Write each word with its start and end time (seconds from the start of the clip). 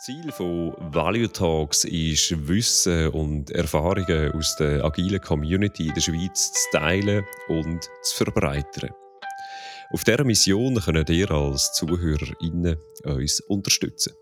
Ziel 0.00 0.30
von 0.30 0.74
Value 0.78 1.28
Talks 1.28 1.82
ist, 1.82 2.46
Wissen 2.46 3.08
und 3.08 3.50
Erfahrungen 3.50 4.30
aus 4.30 4.54
der 4.54 4.84
agilen 4.84 5.20
Community 5.20 5.88
in 5.88 5.94
der 5.94 6.00
Schweiz 6.00 6.52
zu 6.52 6.78
teilen 6.78 7.24
und 7.48 7.90
zu 8.02 8.16
verbreitern. 8.24 8.90
Auf 9.92 10.04
dieser 10.04 10.22
Mission 10.22 10.76
können 10.76 11.04
ihr 11.08 11.28
als 11.32 11.72
ZuhörerInnen 11.72 12.76
uns 13.06 13.40
unterstützen. 13.40 14.14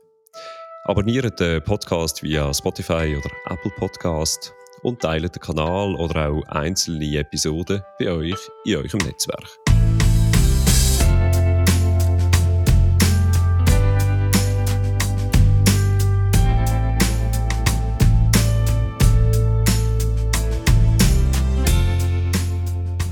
Abonniert 0.85 1.39
den 1.41 1.63
Podcast 1.63 2.23
via 2.23 2.55
Spotify 2.55 3.15
oder 3.15 3.31
Apple 3.53 3.73
Podcast 3.77 4.55
und 4.83 5.03
teilt 5.03 5.35
den 5.35 5.43
Kanal 5.43 5.95
oder 5.97 6.31
auch 6.31 6.43
einzelne 6.45 7.19
Episoden 7.19 7.83
bei 7.99 8.11
euch 8.11 8.49
in 8.65 8.77
eurem 8.77 9.01
Netzwerk. 9.05 9.66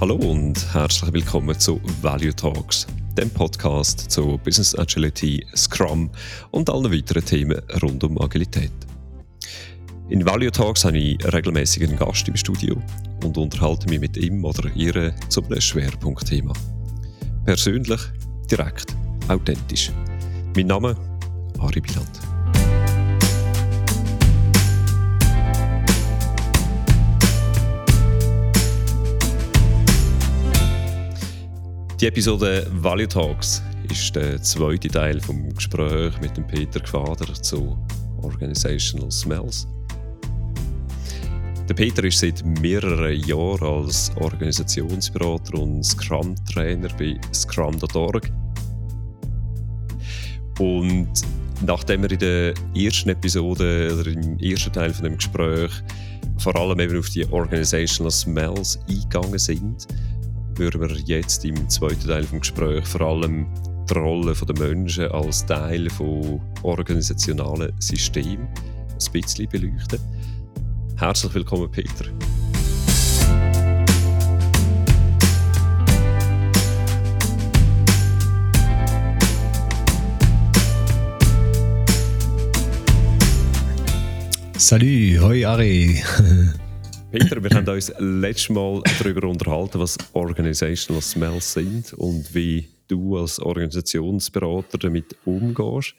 Hallo 0.05 0.17
und 0.17 0.75
herzlich 0.75 1.15
willkommen 1.15 1.59
zu 1.59 1.81
Value 2.03 2.37
Talks, 2.37 2.87
dem 3.17 3.31
Podcast 3.31 4.11
zu 4.11 4.39
Business 4.45 4.79
Agility, 4.79 5.47
Scrum 5.57 6.11
und 6.51 6.69
allen 6.69 6.93
weiteren 6.93 7.25
Themen 7.25 7.59
rund 7.83 8.05
um 8.05 8.21
Agilität. 8.21 8.71
In 10.11 10.27
Value 10.27 10.51
Talks 10.51 10.85
habe 10.85 10.98
ich 10.98 11.33
regelmäßig 11.33 11.97
Gast 11.97 12.29
im 12.29 12.37
Studio 12.37 12.77
und 13.25 13.39
unterhalte 13.39 13.89
mich 13.89 14.01
mit 14.01 14.19
ihm 14.19 14.45
oder 14.45 14.71
ihr 14.77 15.15
zu 15.31 15.43
einem 15.43 15.59
Schwerpunktthema. 15.59 16.53
Persönlich, 17.47 18.01
direkt, 18.51 18.95
authentisch. 19.28 19.91
Mein 20.55 20.67
Name 20.67 20.95
Ari 21.59 21.81
Biland. 21.81 22.34
Die 32.05 32.08
Episode 32.08 32.66
Value 32.70 33.08
Talks 33.08 33.62
ist 33.91 34.14
der 34.14 34.42
zweite 34.42 34.88
Teil 34.88 35.19
vom 35.22 35.48
Gespräch 35.55 36.12
mit 36.20 36.36
dem 36.36 36.47
Peter 36.47 36.78
Gfader 36.78 37.33
zu 37.33 37.78
Organizational 38.20 39.10
Smells. 39.10 39.66
Der 41.66 41.72
Peter 41.72 42.05
ist 42.05 42.19
seit 42.19 42.44
mehreren 42.60 43.19
Jahren 43.20 43.84
als 43.84 44.12
Organisationsberater 44.16 45.58
und 45.58 45.82
Scrum-Trainer 45.82 46.91
bei 46.98 47.19
Scrum.org. 47.32 48.30
Und 50.58 51.08
nachdem 51.64 52.02
wir 52.02 52.12
in 52.12 52.19
der 52.19 52.55
ersten 52.77 53.08
Episode 53.08 53.97
oder 53.98 54.10
im 54.10 54.38
ersten 54.41 54.75
Teil 54.75 54.92
von 54.92 55.05
dem 55.05 55.16
Gespräch 55.16 55.70
vor 56.36 56.55
allem 56.55 56.80
eben 56.80 56.98
auf 56.98 57.08
die 57.08 57.25
Organizational 57.32 58.10
Smells 58.10 58.78
eingegangen 58.91 59.38
sind, 59.38 59.86
würden 60.58 60.80
wir 60.80 60.97
jetzt 60.97 61.44
im 61.44 61.69
zweiten 61.69 62.06
Teil 62.06 62.22
des 62.22 62.41
Gesprächs 62.41 62.91
vor 62.91 63.00
allem 63.02 63.47
die 63.88 63.94
Rolle 63.94 64.34
der 64.34 64.58
Menschen 64.58 65.10
als 65.10 65.44
Teil 65.47 65.91
von 65.91 66.41
organisationalen 66.62 67.72
Systemen 67.78 68.47
ein 68.47 69.12
bisschen 69.12 69.48
beleuchten. 69.48 69.98
Herzlich 70.97 71.34
willkommen, 71.34 71.70
Peter. 71.70 72.06
Salut, 84.56 85.20
hoi 85.20 85.44
Ari. 85.44 86.03
Peter, 87.14 87.41
wir 87.44 87.50
haben 87.50 87.69
uns 87.69 87.92
letztes 88.00 88.48
Mal 88.48 88.82
darüber 88.98 89.28
unterhalten, 89.28 89.78
was 89.78 89.97
Organizational 90.14 91.00
Smells 91.00 91.52
sind 91.52 91.92
und 91.92 92.34
wie 92.34 92.66
du 92.88 93.16
als 93.16 93.38
Organisationsberater 93.38 94.78
damit 94.78 95.16
umgehst. 95.25 95.94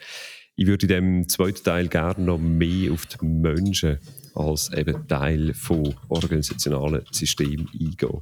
Ich 0.57 0.67
würde 0.67 0.83
in 0.83 0.89
diesem 0.89 1.29
zweiten 1.29 1.63
Teil 1.63 1.87
gerne 1.87 2.21
noch 2.21 2.37
mehr 2.37 2.91
auf 2.91 3.05
die 3.05 3.25
Menschen 3.25 3.97
als 4.33 4.73
eben 4.73 5.07
Teil 5.07 5.53
von 5.53 5.95
organisationalen 6.09 7.05
Systemen 7.11 7.69
eingehen. 7.69 8.21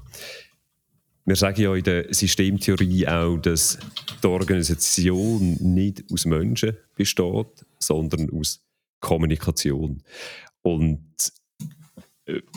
Wir 1.25 1.35
sagen 1.35 1.61
ja 1.63 1.73
in 1.73 1.83
der 1.83 2.13
Systemtheorie 2.13 3.07
auch, 3.07 3.37
dass 3.37 3.79
die 4.21 4.27
Organisation 4.27 5.57
nicht 5.61 6.03
aus 6.13 6.27
Menschen 6.27 6.77
besteht, 6.95 7.65
sondern 7.79 8.29
aus 8.29 8.61
Kommunikation. 8.99 10.03
Und 10.61 11.01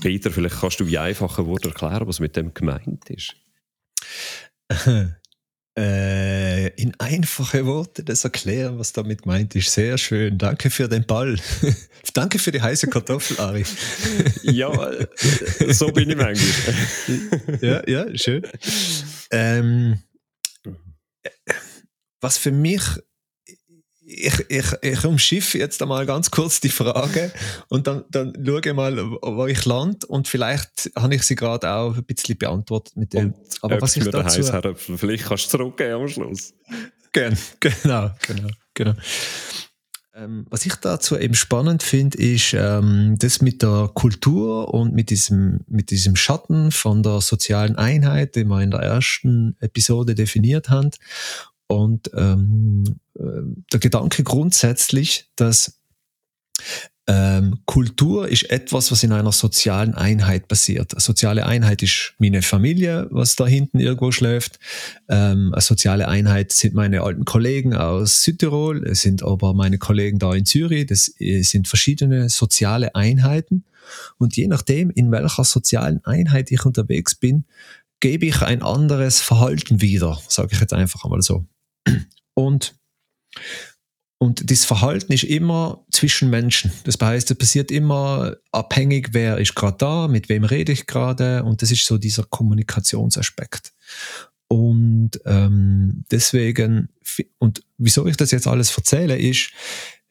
Peter, 0.01 0.31
vielleicht 0.31 0.61
kannst 0.61 0.81
du 0.81 0.87
wie 0.87 0.99
einfacher 0.99 1.47
Wort 1.47 1.65
erklären, 1.65 2.07
was 2.07 2.21
mit 2.21 2.37
dem 2.37 2.55
gemeint 2.55 3.11
ist. 3.11 3.37
Äh, 5.79 6.69
in 6.81 6.99
einfache 6.99 7.67
Worte 7.67 8.03
das 8.03 8.25
erklären, 8.25 8.79
was 8.79 8.95
damit 8.95 9.25
gemeint 9.25 9.55
ist. 9.55 9.71
Sehr 9.71 9.99
schön. 9.99 10.39
Danke 10.39 10.71
für 10.71 10.89
den 10.89 11.05
Ball. 11.05 11.37
Danke 12.15 12.39
für 12.39 12.51
die 12.51 12.63
heiße 12.63 12.87
Kartoffel, 12.87 13.39
Ari. 13.39 13.67
ja, 14.43 14.91
äh, 14.91 15.07
so 15.75 15.89
bin 15.89 16.09
ich 16.09 16.17
manchmal. 16.17 17.59
ja, 17.61 17.87
ja, 17.87 18.17
schön. 18.17 18.43
Ähm, 19.31 19.99
was 22.23 22.39
für 22.39 22.53
mich 22.53 22.83
ich, 24.17 24.45
ich, 24.49 24.67
ich 24.83 25.05
umschiffe 25.05 25.59
jetzt 25.59 25.81
einmal 25.83 26.07
ganz 26.07 26.31
kurz 26.31 26.61
die 26.61 26.69
Frage 26.69 27.33
und 27.69 27.87
dann, 27.87 28.05
dann 28.11 28.33
schaue 28.45 28.61
ich 28.65 28.75
mal, 28.75 28.97
wo 28.97 29.47
ich 29.47 29.65
lande 29.65 30.07
und 30.07 30.29
vielleicht 30.29 30.91
habe 30.97 31.15
ich 31.15 31.23
sie 31.23 31.35
gerade 31.35 31.71
auch 31.71 31.97
ein 31.97 32.05
bisschen 32.05 32.39
beantwortet 32.39 32.97
mit 32.97 33.13
dem. 33.13 33.35
Und 33.35 33.37
Aber 33.63 33.81
was 33.81 33.97
ich 33.97 34.05
dazu... 34.05 34.43
Vielleicht 34.75 35.27
kannst 35.27 35.47
du 35.47 35.59
zurückgehen 35.59 35.93
am 35.93 36.09
Schluss. 36.09 36.55
Gen, 37.13 37.37
genau, 37.61 38.11
genau, 38.27 38.49
genau. 38.75 38.95
Ähm, 40.15 40.47
was 40.49 40.65
ich 40.65 40.75
dazu 40.77 41.19
eben 41.19 41.35
spannend 41.35 41.83
finde, 41.83 42.17
ist 42.17 42.55
ähm, 42.55 43.17
das 43.19 43.43
mit 43.43 43.63
der 43.63 43.91
Kultur 43.93 44.73
und 44.73 44.95
mit 44.95 45.11
diesem, 45.11 45.61
mit 45.69 45.91
diesem 45.91 46.17
Schatten 46.17 46.73
von 46.73 47.03
der 47.03 47.21
sozialen 47.21 47.77
Einheit, 47.77 48.35
den 48.35 48.49
wir 48.49 48.63
in 48.63 48.71
der 48.71 48.81
ersten 48.81 49.57
Episode 49.61 50.15
definiert 50.15 50.71
haben. 50.71 50.91
Und 51.69 52.11
ähm, 52.15 52.85
äh, 53.19 53.23
der 53.73 53.81
Gedanke 53.81 54.23
grundsätzlich, 54.23 55.31
dass 55.37 55.81
ähm, 57.09 57.61
Kultur 57.67 58.29
ist 58.29 58.51
etwas, 58.51 58.91
was 58.91 59.05
in 59.05 59.13
einer 59.13 59.31
sozialen 59.31 59.95
Einheit 59.95 60.49
passiert. 60.49 60.93
Eine 60.93 61.01
soziale 61.01 61.47
Einheit 61.47 61.83
ist 61.83 62.15
meine 62.19 62.43
Familie, 62.43 63.07
was 63.11 63.37
da 63.37 63.47
hinten 63.47 63.79
irgendwo 63.79 64.11
schläft. 64.11 64.59
Ähm, 65.09 65.53
eine 65.53 65.63
soziale 65.63 66.09
Einheit 66.09 66.53
sind 66.53 66.75
meine 66.75 67.03
alten 67.03 67.25
Kollegen 67.25 67.75
aus 67.75 68.23
Südtirol, 68.23 68.85
es 68.89 69.03
sind 69.03 69.23
aber 69.23 69.55
meine 69.55 69.79
Kollegen 69.79 70.19
da 70.19 70.35
in 70.35 70.47
Zürich. 70.47 70.87
Das 70.87 71.13
äh, 71.21 71.43
sind 71.43 71.69
verschiedene 71.69 72.29
soziale 72.29 72.95
Einheiten. 72.97 73.65
Und 74.19 74.37
je 74.37 74.49
nachdem, 74.49 74.91
in 74.91 75.13
welcher 75.13 75.45
sozialen 75.45 76.05
Einheit 76.05 76.51
ich 76.51 76.65
unterwegs 76.65 77.15
bin, 77.15 77.45
gebe 78.01 78.27
ich 78.27 78.43
ein 78.43 78.63
anderes 78.63 79.21
Verhalten 79.21 79.81
wieder, 79.81 80.21
sage 80.29 80.51
ich 80.53 80.61
jetzt 80.61 80.73
einfach 80.73 81.05
einmal 81.05 81.23
so. 81.23 81.47
Und, 82.35 82.75
und 84.19 84.51
das 84.51 84.65
Verhalten 84.65 85.13
ist 85.13 85.25
immer 85.25 85.85
zwischen 85.91 86.31
Menschen. 86.31 86.71
Das 86.85 86.99
heißt, 87.01 87.31
es 87.31 87.39
passiert 87.39 87.71
immer 87.71 88.37
abhängig, 88.53 89.11
wer 89.13 89.39
ist 89.39 89.55
gerade 89.55 89.79
da, 89.79 90.09
mit 90.09 90.29
wem 90.29 90.45
rede 90.45 90.73
ich 90.73 90.87
gerade. 90.87 91.45
Und 91.45 91.63
das 91.63 91.71
ist 91.71 91.87
so 91.87 91.99
dieser 91.99 92.25
Kommunikationsaspekt. 92.25 93.73
Und 94.49 95.13
ähm, 95.25 96.05
deswegen, 96.11 96.89
und 97.39 97.63
wieso 97.79 98.07
ich 98.07 98.17
das 98.17 98.31
jetzt 98.31 98.47
alles 98.47 98.77
erzähle, 98.77 99.19
ist, 99.19 99.51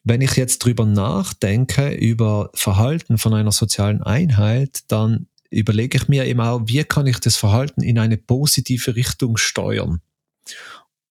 wenn 0.04 0.22
ich 0.22 0.36
jetzt 0.36 0.60
drüber 0.60 0.86
nachdenke, 0.86 1.90
über 1.92 2.52
Verhalten 2.54 3.18
von 3.18 3.34
einer 3.34 3.52
sozialen 3.52 4.04
Einheit, 4.04 4.84
dann 4.88 5.28
überlege 5.50 5.98
ich 5.98 6.08
mir 6.08 6.26
eben 6.26 6.42
auch, 6.42 6.62
wie 6.66 6.84
kann 6.84 7.08
ich 7.08 7.20
das 7.20 7.38
Verhalten 7.38 7.82
in 7.82 7.98
eine 7.98 8.18
positive 8.18 8.96
Richtung 8.96 9.38
steuern. 9.38 10.02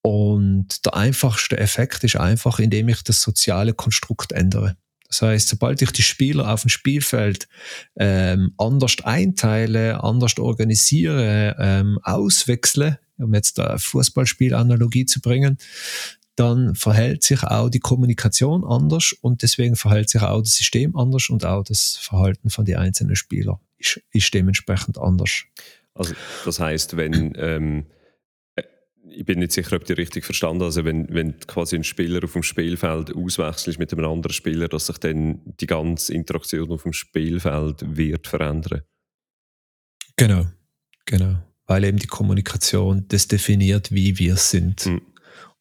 Und 0.06 0.84
der 0.84 0.96
einfachste 0.96 1.56
Effekt 1.56 2.04
ist 2.04 2.16
einfach, 2.16 2.58
indem 2.58 2.90
ich 2.90 3.02
das 3.02 3.22
soziale 3.22 3.72
Konstrukt 3.72 4.32
ändere. 4.32 4.76
Das 5.08 5.22
heißt, 5.22 5.48
sobald 5.48 5.80
ich 5.80 5.92
die 5.92 6.02
Spieler 6.02 6.52
auf 6.52 6.60
dem 6.60 6.68
Spielfeld 6.68 7.48
ähm, 7.96 8.52
anders 8.58 8.96
einteile, 9.02 10.04
anders 10.04 10.36
organisiere, 10.36 11.56
ähm, 11.58 11.98
auswechsle, 12.02 12.98
um 13.16 13.32
jetzt 13.32 13.58
eine 13.58 13.78
Fußballspielanalogie 13.78 15.06
zu 15.06 15.22
bringen, 15.22 15.56
dann 16.36 16.74
verhält 16.74 17.22
sich 17.22 17.42
auch 17.42 17.70
die 17.70 17.80
Kommunikation 17.80 18.62
anders 18.62 19.14
und 19.22 19.40
deswegen 19.40 19.74
verhält 19.74 20.10
sich 20.10 20.20
auch 20.20 20.42
das 20.42 20.52
System 20.52 20.96
anders 20.96 21.30
und 21.30 21.46
auch 21.46 21.64
das 21.64 21.96
Verhalten 21.98 22.50
von 22.50 22.66
den 22.66 22.76
einzelnen 22.76 23.16
Spielern 23.16 23.56
ist, 23.78 24.02
ist 24.12 24.34
dementsprechend 24.34 24.98
anders. 24.98 25.44
Also 25.94 26.12
das 26.44 26.60
heißt, 26.60 26.98
wenn 26.98 27.32
ähm 27.38 27.86
ich 29.16 29.24
bin 29.24 29.38
nicht 29.38 29.52
sicher, 29.52 29.76
ob 29.76 29.84
die 29.84 29.92
richtig 29.92 30.24
verstanden 30.24 30.62
Also 30.62 30.84
wenn, 30.84 31.12
wenn 31.12 31.38
quasi 31.40 31.76
ein 31.76 31.84
Spieler 31.84 32.24
auf 32.24 32.32
dem 32.32 32.42
Spielfeld 32.42 33.14
auswechselt 33.14 33.78
mit 33.78 33.92
einem 33.92 34.04
anderen 34.04 34.32
Spieler, 34.32 34.68
dass 34.68 34.86
sich 34.86 34.98
dann 34.98 35.40
die 35.60 35.66
ganze 35.66 36.14
Interaktion 36.14 36.70
auf 36.70 36.82
dem 36.82 36.92
Spielfeld 36.92 37.96
wird 37.96 38.26
verändern. 38.26 38.82
Genau, 40.16 40.46
genau. 41.06 41.36
Weil 41.66 41.84
eben 41.84 41.98
die 41.98 42.06
Kommunikation 42.06 43.06
das 43.08 43.26
definiert, 43.26 43.92
wie 43.92 44.18
wir 44.18 44.36
sind 44.36 44.86
mhm. 44.86 45.02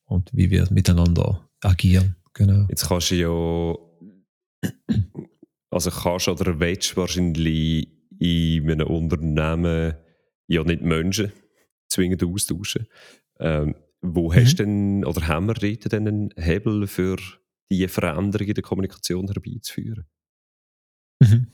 und 0.06 0.30
wie 0.34 0.50
wir 0.50 0.68
miteinander 0.72 1.48
agieren. 1.62 2.16
Genau. 2.34 2.66
Jetzt 2.70 2.88
kannst 2.88 3.12
du 3.12 3.16
ja, 3.16 4.70
also 5.70 5.92
kannst 5.92 6.28
oder 6.28 6.60
willst 6.60 6.98
wahrscheinlich 6.98 7.88
in 8.20 8.70
einem 8.70 8.88
Unternehmen 8.88 9.96
ja 10.48 10.64
nicht 10.64 10.82
Menschen 10.82 11.32
zwingend 11.88 12.24
austauschen. 12.24 12.88
Ähm, 13.44 13.76
wo 14.02 14.32
mhm. 14.32 14.36
hast 14.36 14.60
du 14.60 14.64
denn, 14.64 15.06
oder 15.06 15.28
haben 15.28 15.48
wir 15.48 15.54
dort 15.54 15.92
denn 15.92 16.08
einen 16.08 16.30
Hebel 16.36 16.88
für 16.88 17.18
diese 17.72 17.88
Veränderung 17.88 18.48
in 18.48 18.54
der 18.54 18.64
Kommunikation 18.64 19.28
herbeizuführen? 19.28 20.06
Mhm. 21.20 21.48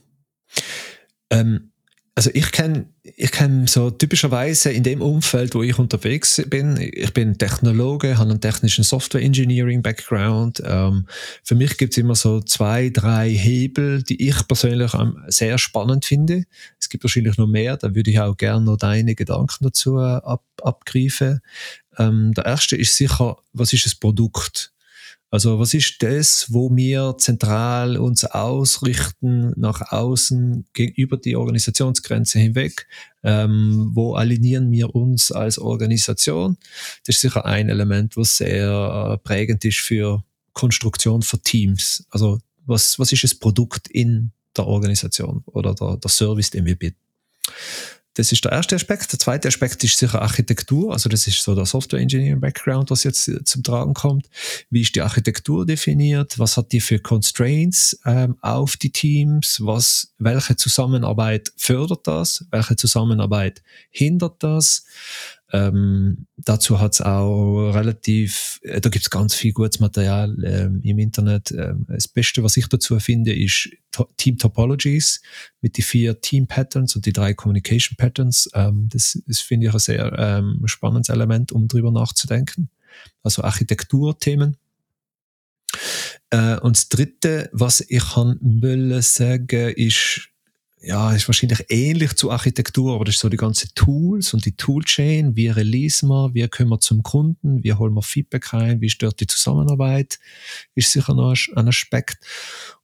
Ähm, 1.30 1.70
also 2.14 2.30
ich 2.34 2.52
kenne 2.52 2.86
ich 3.02 3.30
kenn 3.30 3.66
so 3.66 3.90
typischerweise 3.90 4.70
in 4.70 4.82
dem 4.82 5.00
Umfeld, 5.00 5.54
wo 5.54 5.62
ich 5.62 5.78
unterwegs 5.78 6.42
bin, 6.48 6.76
ich 6.76 7.14
bin 7.14 7.38
Technologe, 7.38 8.18
habe 8.18 8.30
einen 8.30 8.40
technischen 8.40 8.84
Software 8.84 9.22
Engineering 9.22 9.80
Background. 9.80 10.62
Ähm, 10.64 11.06
für 11.42 11.54
mich 11.54 11.78
gibt 11.78 11.94
es 11.94 11.98
immer 11.98 12.14
so 12.14 12.40
zwei, 12.40 12.90
drei 12.90 13.30
Hebel, 13.30 14.02
die 14.02 14.28
ich 14.28 14.46
persönlich 14.46 14.92
sehr 15.28 15.56
spannend 15.56 16.04
finde. 16.04 16.44
Es 16.78 16.88
gibt 16.88 17.04
wahrscheinlich 17.04 17.38
noch 17.38 17.46
mehr, 17.46 17.76
da 17.76 17.94
würde 17.94 18.10
ich 18.10 18.20
auch 18.20 18.36
gerne 18.36 18.66
noch 18.66 18.76
deine 18.76 19.14
Gedanken 19.14 19.64
dazu 19.64 19.96
ab, 19.96 20.44
abgreifen. 20.62 21.40
Ähm, 21.98 22.32
der 22.34 22.46
erste 22.46 22.76
ist 22.76 22.96
sicher, 22.96 23.36
was 23.52 23.72
ist 23.72 23.86
das 23.86 23.94
Produkt? 23.94 24.72
Also 25.32 25.60
was 25.60 25.74
ist 25.74 26.02
das, 26.02 26.46
wo 26.52 26.74
wir 26.74 27.14
zentral 27.18 27.96
uns 27.96 28.24
ausrichten 28.24 29.52
nach 29.56 29.92
außen 29.92 30.66
gegenüber 30.72 31.16
die 31.16 31.36
Organisationsgrenze 31.36 32.40
hinweg? 32.40 32.88
Ähm, 33.22 33.90
wo 33.94 34.14
alignieren 34.14 34.72
wir 34.72 34.92
uns 34.94 35.30
als 35.30 35.58
Organisation? 35.58 36.56
Das 37.06 37.16
ist 37.16 37.20
sicher 37.20 37.46
ein 37.46 37.68
Element, 37.68 38.16
was 38.16 38.38
sehr 38.38 39.12
äh, 39.12 39.18
prägend 39.18 39.64
ist 39.64 39.78
für 39.78 40.24
Konstruktion 40.52 41.22
für 41.22 41.38
Teams. 41.38 42.04
Also 42.10 42.40
was, 42.66 42.98
was 42.98 43.12
ist 43.12 43.22
das 43.22 43.34
Produkt 43.34 43.86
in 43.86 44.32
der 44.56 44.66
Organisation 44.66 45.44
oder 45.46 45.74
der, 45.74 45.96
der 45.96 46.10
Service, 46.10 46.50
den 46.50 46.66
wir 46.66 46.74
bieten? 46.74 46.98
Das 48.20 48.32
ist 48.32 48.44
der 48.44 48.52
erste 48.52 48.74
Aspekt. 48.74 49.10
Der 49.12 49.18
zweite 49.18 49.48
Aspekt 49.48 49.82
ist 49.82 49.96
sicher 49.96 50.20
Architektur. 50.20 50.92
Also 50.92 51.08
das 51.08 51.26
ist 51.26 51.42
so 51.42 51.54
der 51.54 51.64
Software 51.64 52.00
Engineering 52.00 52.38
Background, 52.38 52.90
was 52.90 53.02
jetzt 53.02 53.30
zum 53.46 53.62
Tragen 53.62 53.94
kommt. 53.94 54.28
Wie 54.68 54.82
ist 54.82 54.94
die 54.94 55.00
Architektur 55.00 55.64
definiert? 55.64 56.38
Was 56.38 56.58
hat 56.58 56.70
die 56.72 56.80
für 56.80 56.98
Constraints 56.98 57.98
ähm, 58.04 58.36
auf 58.42 58.76
die 58.76 58.90
Teams? 58.90 59.62
Was, 59.64 60.12
welche 60.18 60.54
Zusammenarbeit 60.54 61.50
fördert 61.56 62.06
das? 62.06 62.44
Welche 62.50 62.76
Zusammenarbeit 62.76 63.62
hindert 63.88 64.42
das? 64.42 64.84
Ähm, 65.52 66.26
dazu 66.36 66.80
hat 66.80 66.94
es 66.94 67.00
auch 67.00 67.70
relativ, 67.70 68.60
äh, 68.62 68.80
da 68.80 68.88
gibt 68.88 69.04
es 69.04 69.10
ganz 69.10 69.34
viel 69.34 69.52
gutes 69.52 69.80
Material 69.80 70.36
ähm, 70.44 70.80
im 70.82 70.98
Internet. 70.98 71.50
Ähm, 71.52 71.86
das 71.88 72.06
Beste, 72.06 72.42
was 72.44 72.56
ich 72.56 72.68
dazu 72.68 72.98
finde, 73.00 73.34
ist 73.34 73.68
to 73.90 74.08
Team 74.16 74.38
Topologies 74.38 75.20
mit 75.60 75.76
die 75.76 75.82
vier 75.82 76.20
Team 76.20 76.46
Patterns 76.46 76.94
und 76.94 77.06
die 77.06 77.12
drei 77.12 77.34
Communication 77.34 77.96
Patterns. 77.96 78.48
Ähm, 78.54 78.88
das, 78.92 79.20
das 79.26 79.40
finde 79.40 79.66
ich 79.66 79.72
ein 79.72 79.80
sehr 79.80 80.12
ähm, 80.18 80.62
spannendes 80.66 81.08
Element, 81.08 81.50
um 81.52 81.66
drüber 81.66 81.90
nachzudenken. 81.90 82.70
Also 83.22 83.42
Architekturthemen. 83.42 84.56
Äh, 86.30 86.58
und 86.60 86.76
das 86.76 86.88
Dritte, 86.88 87.50
was 87.52 87.80
ich 87.80 88.04
kann 88.14 88.38
sagen, 89.02 89.74
ist 89.74 90.29
ja, 90.82 91.12
ist 91.12 91.28
wahrscheinlich 91.28 91.66
ähnlich 91.68 92.14
zu 92.14 92.30
Architektur, 92.30 92.94
aber 92.94 93.04
das 93.04 93.16
ist 93.16 93.20
so 93.20 93.28
die 93.28 93.36
ganze 93.36 93.72
Tools 93.74 94.32
und 94.32 94.46
die 94.46 94.56
Toolchain. 94.56 95.36
Wie 95.36 95.48
release 95.48 96.06
wir, 96.06 96.30
wie 96.32 96.48
kommen 96.48 96.70
wir 96.70 96.80
zum 96.80 97.02
Kunden, 97.02 97.62
wie 97.62 97.74
holen 97.74 97.92
wir 97.92 98.02
Feedback 98.02 98.52
rein, 98.54 98.80
wie 98.80 98.88
stört 98.88 99.20
die 99.20 99.26
Zusammenarbeit, 99.26 100.18
ist 100.74 100.92
sicher 100.92 101.14
noch 101.14 101.34
ein 101.54 101.68
Aspekt. 101.68 102.24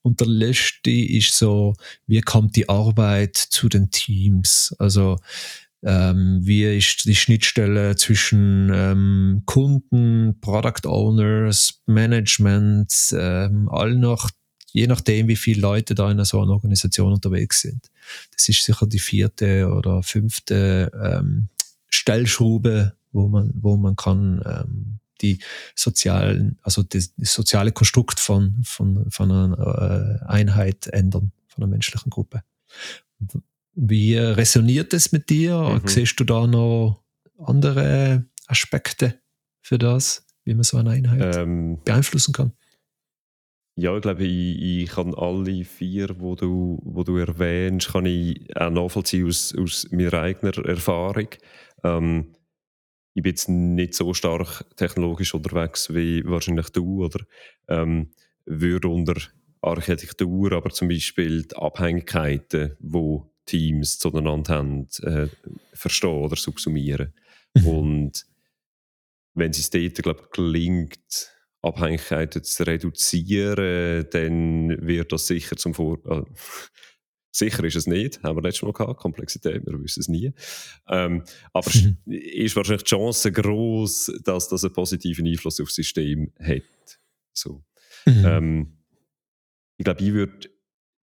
Und 0.02 0.20
der 0.20 0.26
letzte 0.26 0.90
ist 0.90 1.32
so, 1.36 1.74
wie 2.06 2.20
kommt 2.20 2.56
die 2.56 2.68
Arbeit 2.68 3.36
zu 3.36 3.68
den 3.68 3.90
Teams? 3.90 4.74
Also, 4.78 5.16
ähm, 5.82 6.40
wie 6.42 6.64
ist 6.64 7.06
die 7.06 7.14
Schnittstelle 7.14 7.96
zwischen 7.96 8.70
ähm, 8.74 9.42
Kunden, 9.46 10.38
Product 10.40 10.86
Owners, 10.86 11.82
Management, 11.86 12.92
ähm, 13.12 13.68
all 13.70 13.94
noch 13.94 14.30
je 14.76 14.86
nachdem, 14.86 15.26
wie 15.26 15.36
viele 15.36 15.62
Leute 15.62 15.94
da 15.94 16.10
in 16.10 16.22
so 16.24 16.40
einer 16.42 16.52
Organisation 16.52 17.14
unterwegs 17.14 17.62
sind. 17.62 17.90
Das 18.32 18.46
ist 18.46 18.62
sicher 18.62 18.86
die 18.86 18.98
vierte 18.98 19.72
oder 19.72 20.02
fünfte 20.02 20.92
ähm, 21.02 21.48
Stellschraube, 21.88 22.92
wo 23.10 23.26
man, 23.26 23.52
wo 23.54 23.78
man 23.78 23.96
kann 23.96 24.42
ähm, 24.44 24.98
die 25.22 25.38
sozialen, 25.74 26.58
also 26.60 26.82
das, 26.82 27.14
das 27.16 27.32
soziale 27.32 27.72
Konstrukt 27.72 28.20
von, 28.20 28.60
von, 28.64 29.10
von 29.10 29.30
einer 29.32 30.20
äh, 30.22 30.26
Einheit 30.26 30.88
ändern, 30.88 31.32
von 31.48 31.64
einer 31.64 31.70
menschlichen 31.70 32.10
Gruppe. 32.10 32.42
Wie 33.74 34.18
resoniert 34.18 34.92
es 34.92 35.10
mit 35.10 35.30
dir? 35.30 35.80
Mhm. 35.82 35.88
Siehst 35.88 36.20
du 36.20 36.24
da 36.24 36.46
noch 36.46 37.02
andere 37.38 38.26
Aspekte 38.46 39.14
für 39.62 39.78
das, 39.78 40.26
wie 40.44 40.52
man 40.52 40.64
so 40.64 40.76
eine 40.76 40.90
Einheit 40.90 41.34
ähm, 41.34 41.78
beeinflussen 41.82 42.34
kann? 42.34 42.52
Ja, 43.78 43.94
ich 43.94 44.00
glaube, 44.00 44.24
ich, 44.24 44.82
ich 44.82 44.88
kann 44.88 45.14
alle 45.14 45.62
vier, 45.64 46.18
wo 46.18 46.34
du, 46.34 46.78
wo 46.82 47.02
du 47.02 47.18
erwähnst, 47.18 47.92
kann 47.92 48.06
ich 48.06 48.56
auch 48.56 48.70
nachvollziehen 48.70 49.26
aus, 49.26 49.54
aus 49.54 49.86
meiner 49.90 50.14
eigenen 50.14 50.64
Erfahrung. 50.64 51.28
Ähm, 51.84 52.32
ich 53.12 53.22
bin 53.22 53.30
jetzt 53.32 53.48
nicht 53.50 53.94
so 53.94 54.14
stark 54.14 54.64
technologisch 54.76 55.34
unterwegs 55.34 55.92
wie 55.92 56.24
wahrscheinlich 56.24 56.70
du, 56.70 57.04
oder 57.04 57.22
ähm, 57.68 58.12
würde 58.46 58.88
unter 58.88 59.16
Architektur 59.60 60.52
aber 60.52 60.70
zum 60.70 60.88
Beispiel 60.88 61.42
die 61.42 61.56
Abhängigkeiten, 61.56 62.76
wo 62.80 63.30
Teams 63.44 63.98
zueinander 63.98 64.54
haben, 64.54 64.88
äh, 65.02 65.28
verstehen 65.74 66.10
oder 66.10 66.36
subsumieren. 66.36 67.12
Mhm. 67.54 67.66
Und 67.66 68.26
wenn 69.34 69.50
es 69.50 69.68
dort, 69.68 70.02
glaube 70.02 70.22
ich, 70.24 70.30
gelingt, 70.30 71.35
Abhängigkeiten 71.66 72.42
zu 72.42 72.66
reduzieren, 72.66 74.06
dann 74.10 74.86
wird 74.86 75.12
das 75.12 75.26
sicher 75.26 75.56
zum 75.56 75.74
Vor... 75.74 75.98
Äh, 76.06 76.22
sicher 77.36 77.64
ist 77.64 77.76
es 77.76 77.86
nicht, 77.86 78.22
haben 78.22 78.36
wir 78.36 78.42
letztes 78.42 78.62
Mal 78.62 78.72
gehabt, 78.72 78.98
Komplexität, 78.98 79.66
wir 79.66 79.82
wissen 79.82 80.00
es 80.00 80.08
nie. 80.08 80.32
Ähm, 80.88 81.22
aber 81.52 81.70
mhm. 81.74 81.98
ist 82.12 82.56
wahrscheinlich 82.56 82.84
die 82.84 82.90
Chance 82.90 83.30
groß, 83.30 84.20
dass 84.24 84.48
das 84.48 84.64
einen 84.64 84.72
positiven 84.72 85.26
Einfluss 85.26 85.60
auf 85.60 85.68
das 85.68 85.74
System 85.74 86.32
hat. 86.40 86.98
So. 87.34 87.62
Mhm. 88.06 88.24
Ähm, 88.24 88.78
ich 89.76 89.84
glaube, 89.84 90.02
ich 90.02 90.12
würde 90.12 90.50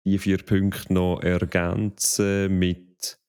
die 0.06 0.18
vier 0.18 0.38
Punkte 0.38 0.94
noch 0.94 1.20
ergänzen 1.22 2.58
mit 2.58 3.20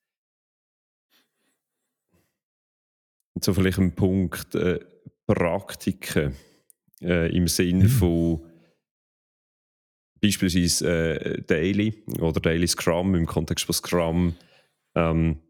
so 3.41 3.53
vielleicht 3.53 3.79
einem 3.79 3.95
Punkt 3.95 4.55
äh, 4.55 4.81
Praktiken 5.27 6.37
äh, 7.05 7.37
im 7.37 7.49
Sinn 7.49 7.79
mhm. 7.79 7.89
von 7.89 8.41
beispielsweise 10.21 10.89
äh, 10.89 11.43
Daily 11.43 12.03
oder 12.19 12.41
Daily 12.41 12.67
Scrum 12.67 13.15
im 13.15 13.27
Kontext 13.27 13.67
von 13.67 13.75
Scrum 13.75 14.35
ähm, 14.95 15.41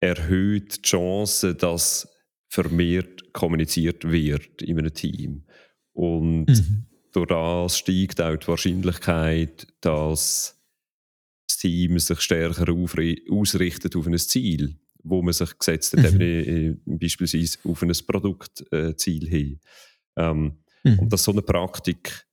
erhöht 0.00 0.78
die 0.78 0.82
Chance, 0.82 1.54
dass 1.54 2.08
vermehrt 2.48 3.32
kommuniziert 3.32 4.10
wird 4.10 4.62
in 4.62 4.78
einem 4.78 4.94
Team. 4.94 5.46
Und 5.92 6.46
mhm. 6.46 6.86
durch 7.12 7.28
das 7.28 7.78
steigt 7.78 8.20
auch 8.20 8.36
die 8.36 8.48
Wahrscheinlichkeit, 8.48 9.66
dass 9.80 10.62
das 11.48 11.58
Team 11.58 11.98
sich 11.98 12.20
stärker 12.20 12.72
ausrichtet 12.72 13.96
auf 13.96 14.06
ein 14.06 14.18
Ziel 14.18 14.78
wo 15.08 15.22
man 15.22 15.32
sich 15.32 15.58
gesetzt 15.58 15.96
hat, 15.96 16.12
mhm. 16.12 16.20
eben, 16.20 16.98
beispielsweise 16.98 17.58
auf 17.64 17.82
ein 17.82 17.92
Produktziel 18.06 19.28
hin. 19.28 19.60
Ähm, 20.16 20.58
mhm. 20.84 20.98
Und 20.98 21.12
das 21.12 21.20
ist 21.20 21.24
so 21.24 21.32
eine 21.32 21.42
Praktik, 21.42 22.26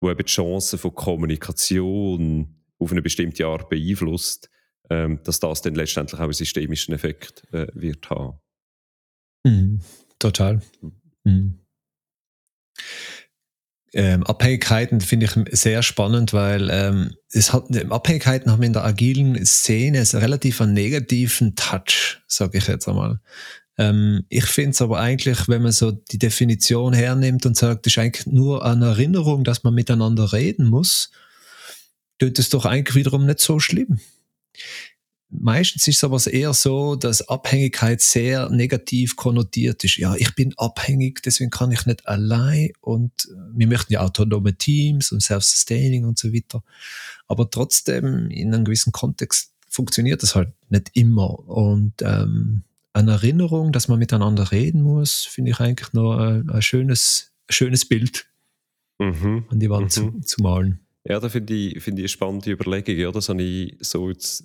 wo 0.00 0.10
eben 0.10 0.24
die 0.24 0.30
Chancen 0.30 0.78
von 0.78 0.94
Kommunikation 0.94 2.62
auf 2.78 2.92
eine 2.92 3.02
bestimmte 3.02 3.46
Art 3.46 3.68
beeinflusst, 3.68 4.50
ähm, 4.90 5.20
dass 5.24 5.40
das 5.40 5.62
dann 5.62 5.74
letztendlich 5.74 6.20
auch 6.20 6.24
einen 6.24 6.32
systemischen 6.32 6.94
Effekt 6.94 7.44
äh, 7.52 7.68
wird 7.74 8.10
haben. 8.10 8.38
Mhm. 9.44 9.80
Total. 10.18 10.60
Mhm. 11.24 11.63
Ähm, 13.94 14.24
Abhängigkeiten 14.24 15.00
finde 15.00 15.26
ich 15.26 15.58
sehr 15.58 15.82
spannend, 15.84 16.32
weil 16.32 16.68
ähm, 16.70 17.14
es 17.30 17.52
hat, 17.52 17.64
Abhängigkeiten 17.90 18.50
haben 18.50 18.62
in 18.62 18.72
der 18.72 18.84
agilen 18.84 19.46
Szene 19.46 20.04
relativ 20.14 20.60
einen 20.60 20.74
negativen 20.74 21.54
Touch, 21.54 22.20
sage 22.26 22.58
ich 22.58 22.66
jetzt 22.66 22.88
einmal. 22.88 23.20
Ähm, 23.78 24.24
ich 24.28 24.46
finde 24.46 24.70
es 24.70 24.82
aber 24.82 24.98
eigentlich, 24.98 25.48
wenn 25.48 25.62
man 25.62 25.70
so 25.70 25.92
die 25.92 26.18
Definition 26.18 26.92
hernimmt 26.92 27.46
und 27.46 27.56
sagt, 27.56 27.86
es 27.86 27.92
ist 27.92 27.98
eigentlich 27.98 28.26
nur 28.26 28.64
eine 28.64 28.86
Erinnerung, 28.86 29.44
dass 29.44 29.62
man 29.62 29.74
miteinander 29.74 30.32
reden 30.32 30.66
muss, 30.66 31.10
tut 32.18 32.38
es 32.38 32.48
doch 32.48 32.64
eigentlich 32.66 32.96
wiederum 32.96 33.26
nicht 33.26 33.40
so 33.40 33.60
schlimm. 33.60 34.00
Meistens 35.30 35.88
ist 35.88 35.96
es 35.96 36.04
aber 36.04 36.24
eher 36.32 36.52
so, 36.52 36.94
dass 36.94 37.28
Abhängigkeit 37.28 38.00
sehr 38.00 38.50
negativ 38.50 39.16
konnotiert 39.16 39.82
ist. 39.82 39.96
Ja, 39.96 40.14
ich 40.14 40.34
bin 40.34 40.54
abhängig, 40.56 41.22
deswegen 41.22 41.50
kann 41.50 41.72
ich 41.72 41.86
nicht 41.86 42.06
allein 42.06 42.70
und 42.80 43.12
äh, 43.24 43.56
wir 43.56 43.66
möchten 43.66 43.92
ja 43.92 44.00
autonome 44.00 44.56
Teams 44.56 45.10
und 45.12 45.22
Self-Sustaining 45.22 46.04
und 46.04 46.18
so 46.18 46.32
weiter. 46.32 46.62
Aber 47.26 47.50
trotzdem, 47.50 48.30
in 48.30 48.54
einem 48.54 48.64
gewissen 48.64 48.92
Kontext 48.92 49.52
funktioniert 49.68 50.22
das 50.22 50.34
halt 50.34 50.52
nicht 50.68 50.90
immer. 50.94 51.48
Und 51.48 51.94
ähm, 52.02 52.62
eine 52.92 53.12
Erinnerung, 53.12 53.72
dass 53.72 53.88
man 53.88 53.98
miteinander 53.98 54.52
reden 54.52 54.82
muss, 54.82 55.24
finde 55.24 55.50
ich 55.50 55.60
eigentlich 55.60 55.92
noch 55.92 56.16
ein, 56.16 56.48
ein, 56.48 56.62
schönes, 56.62 57.32
schönes 57.50 57.84
Bild 57.86 58.26
mhm. 58.98 59.46
an 59.48 59.58
die 59.58 59.68
Wand 59.68 59.96
mhm. 59.96 60.22
zu, 60.22 60.36
zu, 60.36 60.42
malen. 60.42 60.80
Ja, 61.04 61.18
da 61.18 61.28
finde 61.28 61.52
ich, 61.54 61.82
find 61.82 61.98
ich 61.98 62.04
eine 62.04 62.08
spannende 62.08 62.52
Überlegung. 62.52 62.96
Ja, 62.96 63.10
das 63.10 63.28
habe 63.28 63.42
ich 63.42 63.76
so 63.80 64.08
jetzt 64.08 64.44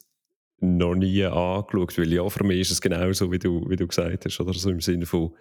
noch 0.62 0.96
nie 0.96 1.24
angeschaut, 1.24 1.98
weil 1.98 2.12
ja, 2.12 2.28
für 2.30 2.44
mich 2.44 2.60
ist 2.62 2.72
es 2.72 2.82
genau 2.82 3.12
so, 3.13 3.32
wie 3.32 3.39
du, 3.39 3.70
wie 3.70 3.75
du 3.75 3.88
gesagt 3.88 4.25
hast, 4.25 4.39
oder 4.39 4.54
so 4.54 4.70
im 4.70 4.82
Sinne 4.82 5.06
von, 5.06 5.36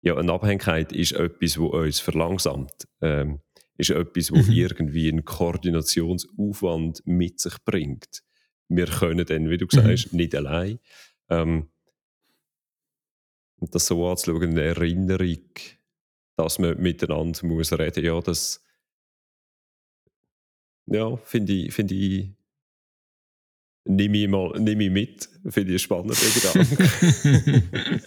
ja, 0.00 0.16
eine 0.16 0.32
Abhängigkeit 0.32 0.92
ist 0.92 1.12
etwas, 1.12 1.58
was 1.58 1.72
uns 1.72 2.00
verlangsamt, 2.00 2.88
ähm, 3.00 3.40
ist 3.76 3.90
etwas, 3.90 4.32
was 4.32 4.46
mhm. 4.46 4.52
irgendwie 4.52 5.08
einen 5.08 5.24
Koordinationsaufwand 5.24 7.02
mit 7.06 7.40
sich 7.40 7.54
bringt. 7.64 8.22
Wir 8.68 8.86
können 8.86 9.24
dann, 9.24 9.50
wie 9.50 9.56
du 9.56 9.66
gesagt 9.66 9.88
hast, 9.88 10.12
mhm. 10.12 10.16
nicht 10.18 10.34
allein. 10.34 10.78
Ähm, 11.28 11.68
und 13.60 13.74
das 13.74 13.86
so 13.86 14.08
anzuschauen, 14.08 14.50
eine 14.50 14.62
Erinnerung, 14.62 15.42
dass 16.36 16.58
man 16.58 16.80
miteinander 16.80 17.44
muss 17.46 17.72
reden, 17.72 18.04
ja, 18.04 18.20
das 18.20 18.62
ja, 20.86 21.16
finde 21.16 21.52
ich, 21.52 21.74
find 21.74 21.92
ich 21.92 22.30
nehme 23.88 24.18
ich, 24.18 24.28
mal, 24.28 24.52
nehme 24.60 24.84
ich 24.84 24.90
mit. 24.90 25.28
Finde 25.48 25.74
ich 25.74 25.82
spannend, 25.82 26.16
Gedanke. 26.34 27.62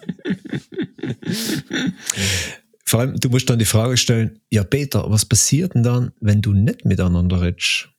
Vor 2.86 3.00
allem, 3.00 3.16
du 3.16 3.30
musst 3.30 3.50
dann 3.50 3.60
die 3.60 3.66
Frage 3.66 3.98
stellen, 3.98 4.40
ja 4.50 4.64
Peter, 4.64 5.10
was 5.10 5.26
passiert 5.26 5.76
denn 5.76 5.84
dann, 5.84 6.12
wenn 6.20 6.42
du 6.42 6.54
nicht 6.54 6.86
miteinander 6.86 7.42
redest? 7.42 7.90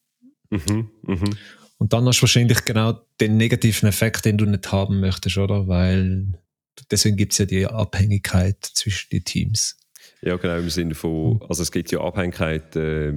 Mhm, 0.51 0.91
mhm. 1.03 1.37
Und 1.79 1.93
dann 1.93 2.07
hast 2.07 2.19
du 2.19 2.23
wahrscheinlich 2.23 2.65
genau 2.65 3.01
den 3.21 3.37
negativen 3.37 3.89
Effekt, 3.89 4.25
den 4.25 4.39
du 4.39 4.45
nicht 4.45 4.71
haben 4.71 5.01
möchtest, 5.01 5.39
oder? 5.39 5.67
Weil 5.67 6.39
deswegen 6.91 7.17
gibt 7.17 7.33
es 7.33 7.39
ja 7.39 7.47
die 7.47 7.67
Abhängigkeit 7.67 8.63
zwischen 8.63 9.09
den 9.11 9.25
Teams. 9.25 9.79
Ja, 10.21 10.37
genau, 10.37 10.59
im 10.59 10.71
Sinne 10.71 10.95
von, 10.95 11.41
also 11.49 11.63
es 11.63 11.73
gibt 11.73 11.91
ja 11.91 12.01
Abhängigkeit, 12.01 12.77
äh, 12.77 13.13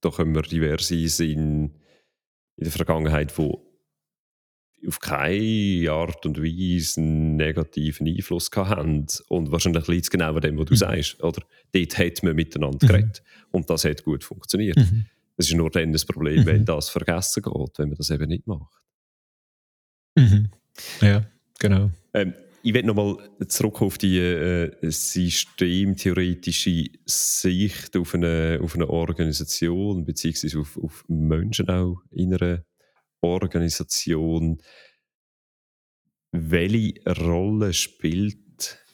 da 0.00 0.10
können 0.10 0.34
wir 0.34 0.42
diverse 0.42 1.08
sein 1.08 1.72
in 2.56 2.64
der 2.64 2.70
Vergangenheit, 2.70 3.36
wo 3.38 3.67
auf 4.86 5.00
keine 5.00 5.90
Art 5.90 6.24
und 6.26 6.38
Weise 6.38 7.00
einen 7.00 7.36
negativen 7.36 8.06
Einfluss 8.06 8.50
haben. 8.54 9.06
Und 9.28 9.50
wahrscheinlich 9.50 9.88
liegt 9.88 10.04
es 10.04 10.10
genau 10.10 10.34
an 10.34 10.40
dem, 10.40 10.58
was 10.58 10.66
du 10.66 10.74
mhm. 10.74 10.78
sagst. 10.78 11.22
Oder? 11.22 11.42
Dort 11.72 11.98
hat 11.98 12.22
man 12.22 12.36
miteinander 12.36 12.86
mhm. 12.86 12.88
geredet. 12.88 13.22
Und 13.50 13.68
das 13.70 13.84
hat 13.84 14.04
gut 14.04 14.24
funktioniert. 14.24 14.76
Mhm. 14.76 15.06
Es 15.36 15.48
ist 15.48 15.56
nur 15.56 15.70
dann 15.70 15.92
das 15.92 16.04
Problem, 16.04 16.44
wenn 16.46 16.60
mhm. 16.60 16.66
das 16.66 16.88
vergessen 16.88 17.42
geht, 17.42 17.78
wenn 17.78 17.88
man 17.88 17.96
das 17.96 18.10
eben 18.10 18.28
nicht 18.28 18.46
macht. 18.46 18.82
Mhm. 20.16 20.50
Ja, 21.00 21.26
genau. 21.58 21.90
Ähm, 22.12 22.34
ich 22.62 22.74
will 22.74 22.82
nochmal 22.82 23.16
zurück 23.46 23.80
auf 23.82 23.98
die 23.98 24.18
äh, 24.18 24.70
systemtheoretische 24.82 26.86
Sicht 27.04 27.96
auf 27.96 28.14
eine, 28.14 28.58
auf 28.62 28.74
eine 28.74 28.90
Organisation, 28.90 30.04
beziehungsweise 30.04 30.58
auf, 30.58 30.76
auf 30.76 31.04
Menschen 31.08 31.68
auch 31.68 32.02
in 32.10 32.34
einer 32.34 32.64
Organisation. 33.20 34.58
Welche 36.32 37.02
Rolle 37.04 37.72
spielt 37.72 38.84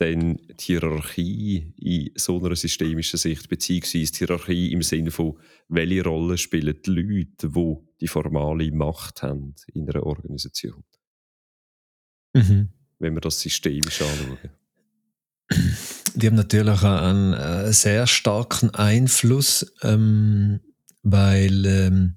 denn 0.00 0.36
die 0.48 0.64
Hierarchie 0.64 1.72
in 1.78 2.10
so 2.16 2.42
einer 2.42 2.56
systemischen 2.56 3.18
Sicht, 3.18 3.48
beziehungsweise 3.48 4.12
die 4.12 4.18
Hierarchie 4.18 4.72
im 4.72 4.82
Sinne 4.82 5.10
von, 5.10 5.38
welche 5.68 6.04
Rolle 6.04 6.36
spielen 6.36 6.76
die 6.84 6.90
Leute, 6.90 7.48
die 7.48 7.76
die 8.00 8.08
formale 8.08 8.70
Macht 8.72 9.22
haben 9.22 9.54
in 9.72 9.88
einer 9.88 10.04
Organisation? 10.04 10.84
Mhm 12.34 12.68
wenn 12.98 13.14
wir 13.14 13.20
das 13.20 13.40
systemisch 13.40 14.02
anschauen? 14.02 14.50
Die 16.14 16.26
haben 16.26 16.36
natürlich 16.36 16.82
einen 16.82 17.34
äh, 17.34 17.72
sehr 17.72 18.06
starken 18.06 18.70
Einfluss, 18.70 19.74
ähm, 19.82 20.60
weil 21.02 21.66
ähm, 21.66 22.16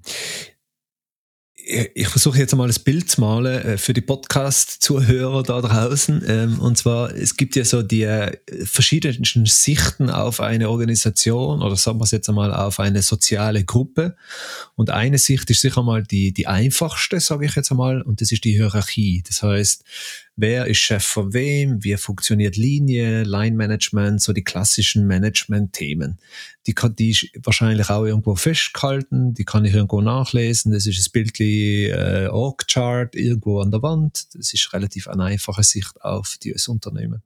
ich 1.68 2.08
versuche 2.08 2.38
jetzt 2.38 2.54
mal 2.56 2.66
das 2.66 2.78
Bild 2.78 3.10
zu 3.10 3.20
malen 3.20 3.62
äh, 3.62 3.78
für 3.78 3.92
die 3.92 4.00
Podcast-Zuhörer 4.00 5.42
da 5.42 5.60
draußen. 5.60 6.24
Ähm, 6.26 6.60
und 6.60 6.78
zwar, 6.78 7.14
es 7.14 7.36
gibt 7.36 7.56
ja 7.56 7.64
so 7.64 7.82
die 7.82 8.04
äh, 8.04 8.38
verschiedenen 8.64 9.44
Sichten 9.44 10.08
auf 10.08 10.40
eine 10.40 10.70
Organisation 10.70 11.60
oder 11.62 11.76
sagen 11.76 11.98
wir 11.98 12.04
es 12.04 12.10
jetzt 12.10 12.28
einmal 12.28 12.54
auf 12.54 12.80
eine 12.80 13.02
soziale 13.02 13.64
Gruppe. 13.64 14.16
Und 14.76 14.88
eine 14.88 15.18
Sicht 15.18 15.50
ist 15.50 15.60
sicher 15.60 15.82
mal 15.82 16.02
die, 16.02 16.32
die 16.32 16.46
einfachste, 16.46 17.20
sage 17.20 17.44
ich 17.44 17.54
jetzt 17.54 17.70
einmal, 17.70 18.00
und 18.00 18.22
das 18.22 18.32
ist 18.32 18.44
die 18.44 18.52
Hierarchie. 18.52 19.22
Das 19.26 19.42
heißt, 19.42 19.84
wer 20.38 20.66
ist 20.66 20.78
Chef 20.78 21.04
von 21.04 21.34
wem, 21.34 21.82
wie 21.82 21.96
funktioniert 21.96 22.56
Linie, 22.56 23.24
Line-Management, 23.24 24.22
so 24.22 24.32
die 24.32 24.44
klassischen 24.44 25.06
Management-Themen. 25.06 26.18
Die 26.66 26.74
kann 26.74 26.94
die 26.94 27.10
ist 27.10 27.28
wahrscheinlich 27.42 27.90
auch 27.90 28.04
irgendwo 28.04 28.36
festgehalten, 28.36 29.34
die 29.34 29.44
kann 29.44 29.64
ich 29.64 29.74
irgendwo 29.74 30.00
nachlesen, 30.00 30.72
das 30.72 30.86
ist 30.86 31.06
ein 31.06 31.12
bildlich 31.12 31.90
äh, 31.90 32.28
Org-Chart 32.30 33.14
irgendwo 33.16 33.60
an 33.60 33.72
der 33.72 33.82
Wand, 33.82 34.34
das 34.34 34.54
ist 34.54 34.72
relativ 34.72 35.08
eine 35.08 35.24
einfache 35.24 35.64
Sicht 35.64 36.00
auf 36.02 36.38
dieses 36.40 36.68
Unternehmen. 36.68 37.22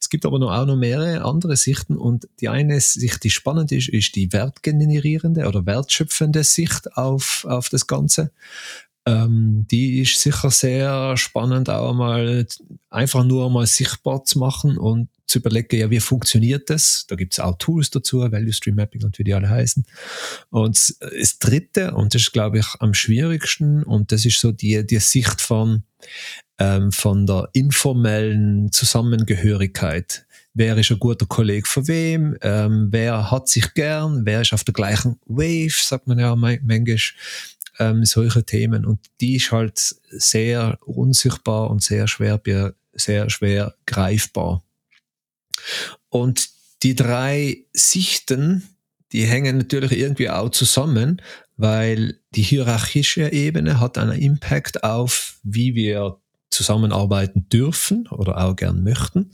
Es 0.00 0.08
gibt 0.08 0.26
aber 0.26 0.38
noch 0.38 0.50
auch 0.50 0.66
noch 0.66 0.76
mehrere 0.76 1.24
andere 1.24 1.56
Sichten 1.56 1.96
und 1.96 2.28
die 2.40 2.48
eine 2.48 2.80
Sicht, 2.80 3.22
die 3.22 3.30
spannend 3.30 3.70
ist, 3.70 3.88
ist 3.88 4.16
die 4.16 4.32
wertgenerierende 4.32 5.46
oder 5.46 5.66
wertschöpfende 5.66 6.42
Sicht 6.42 6.96
auf, 6.96 7.44
auf 7.48 7.68
das 7.68 7.86
Ganze. 7.86 8.32
Ähm, 9.08 9.66
die 9.70 10.00
ist 10.00 10.20
sicher 10.20 10.50
sehr 10.50 11.16
spannend, 11.16 11.70
auch 11.70 11.94
mal 11.94 12.46
einfach 12.90 13.24
nur 13.24 13.48
mal 13.48 13.66
sichtbar 13.66 14.24
zu 14.24 14.38
machen 14.38 14.76
und 14.76 15.08
zu 15.26 15.38
überlegen, 15.38 15.76
ja, 15.76 15.90
wie 15.90 16.00
funktioniert 16.00 16.68
das? 16.68 17.06
Da 17.08 17.16
gibt 17.16 17.32
es 17.32 17.40
auch 17.40 17.56
Tools 17.56 17.90
dazu, 17.90 18.20
Value 18.20 18.52
Stream 18.52 18.76
Mapping 18.76 19.04
und 19.04 19.18
wie 19.18 19.24
die 19.24 19.32
alle 19.32 19.48
heißen. 19.48 19.86
Und 20.50 20.94
das 21.00 21.38
dritte, 21.38 21.94
und 21.94 22.14
das 22.14 22.22
ist, 22.22 22.32
glaube 22.32 22.58
ich, 22.58 22.66
am 22.80 22.92
schwierigsten, 22.92 23.82
und 23.82 24.12
das 24.12 24.26
ist 24.26 24.40
so 24.40 24.52
die, 24.52 24.86
die 24.86 24.98
Sicht 24.98 25.40
von, 25.40 25.84
ähm, 26.58 26.92
von 26.92 27.26
der 27.26 27.48
informellen 27.54 28.72
Zusammengehörigkeit. 28.72 30.26
Wer 30.54 30.76
ist 30.76 30.90
ein 30.90 30.98
guter 30.98 31.26
Kollege 31.26 31.68
von 31.68 31.86
wem? 31.88 32.36
Ähm, 32.42 32.88
wer 32.90 33.30
hat 33.30 33.48
sich 33.48 33.74
gern? 33.74 34.22
Wer 34.24 34.40
ist 34.40 34.52
auf 34.52 34.64
der 34.64 34.74
gleichen 34.74 35.18
Wave, 35.26 35.70
sagt 35.70 36.08
man 36.08 36.18
ja 36.18 36.34
manchmal 36.34 36.96
ähm, 37.78 38.04
solche 38.04 38.44
Themen. 38.44 38.84
Und 38.84 39.00
die 39.20 39.36
ist 39.36 39.52
halt 39.52 39.78
sehr 40.10 40.78
unsichtbar 40.84 41.70
und 41.70 41.82
sehr 41.82 42.08
schwer, 42.08 42.40
sehr 42.92 43.30
schwer 43.30 43.74
greifbar. 43.86 44.62
Und 46.08 46.48
die 46.82 46.94
drei 46.94 47.64
Sichten, 47.72 48.68
die 49.12 49.24
hängen 49.24 49.58
natürlich 49.58 49.92
irgendwie 49.92 50.30
auch 50.30 50.50
zusammen, 50.50 51.22
weil 51.56 52.20
die 52.30 52.42
hierarchische 52.42 53.32
Ebene 53.32 53.80
hat 53.80 53.98
einen 53.98 54.18
Impact 54.18 54.84
auf, 54.84 55.40
wie 55.42 55.74
wir 55.74 56.20
zusammenarbeiten 56.50 57.48
dürfen 57.48 58.06
oder 58.08 58.38
auch 58.44 58.56
gern 58.56 58.82
möchten. 58.82 59.30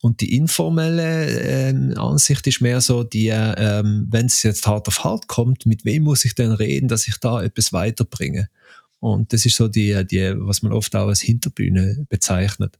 Und 0.00 0.20
die 0.20 0.36
informelle 0.36 1.26
äh, 1.26 1.94
Ansicht 1.96 2.46
ist 2.46 2.60
mehr 2.60 2.80
so, 2.80 3.02
die, 3.02 3.28
äh, 3.28 3.82
wenn 3.84 4.26
es 4.26 4.42
jetzt 4.42 4.66
hart 4.66 4.88
auf 4.88 5.04
hart 5.04 5.26
kommt, 5.26 5.66
mit 5.66 5.84
wem 5.84 6.04
muss 6.04 6.24
ich 6.24 6.34
denn 6.34 6.52
reden, 6.52 6.88
dass 6.88 7.08
ich 7.08 7.18
da 7.18 7.42
etwas 7.42 7.72
weiterbringe? 7.72 8.48
Und 9.00 9.32
das 9.32 9.44
ist 9.44 9.56
so 9.56 9.68
die, 9.68 10.04
die 10.06 10.32
was 10.36 10.62
man 10.62 10.72
oft 10.72 10.94
auch 10.96 11.08
als 11.08 11.20
Hinterbühne 11.20 12.06
bezeichnet. 12.08 12.78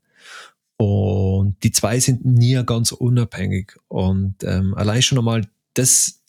Und 0.76 1.62
die 1.62 1.72
zwei 1.72 2.00
sind 2.00 2.24
nie 2.24 2.60
ganz 2.64 2.92
unabhängig. 2.92 3.76
Und 3.88 4.36
ähm, 4.42 4.74
allein 4.74 5.02
schon 5.02 5.18
einmal 5.18 5.46
das 5.74 6.22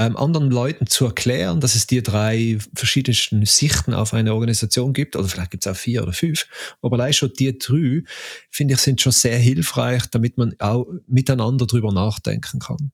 ähm, 0.00 0.16
anderen 0.16 0.50
Leuten 0.50 0.86
zu 0.86 1.04
erklären, 1.04 1.60
dass 1.60 1.74
es 1.74 1.86
dir 1.86 2.02
drei 2.02 2.56
verschiedene 2.74 3.44
Sichten 3.44 3.92
auf 3.92 4.14
eine 4.14 4.32
Organisation 4.32 4.94
gibt, 4.94 5.14
oder 5.14 5.28
vielleicht 5.28 5.50
gibt 5.50 5.66
es 5.66 5.70
auch 5.70 5.76
vier 5.76 6.02
oder 6.02 6.14
fünf, 6.14 6.46
aber 6.80 6.96
allein 6.96 7.12
schon 7.12 7.34
die 7.38 7.58
drei, 7.58 8.02
finde 8.50 8.74
ich, 8.74 8.80
sind 8.80 9.02
schon 9.02 9.12
sehr 9.12 9.36
hilfreich, 9.36 10.06
damit 10.10 10.38
man 10.38 10.54
auch 10.58 10.86
miteinander 11.06 11.66
drüber 11.66 11.92
nachdenken 11.92 12.60
kann. 12.60 12.92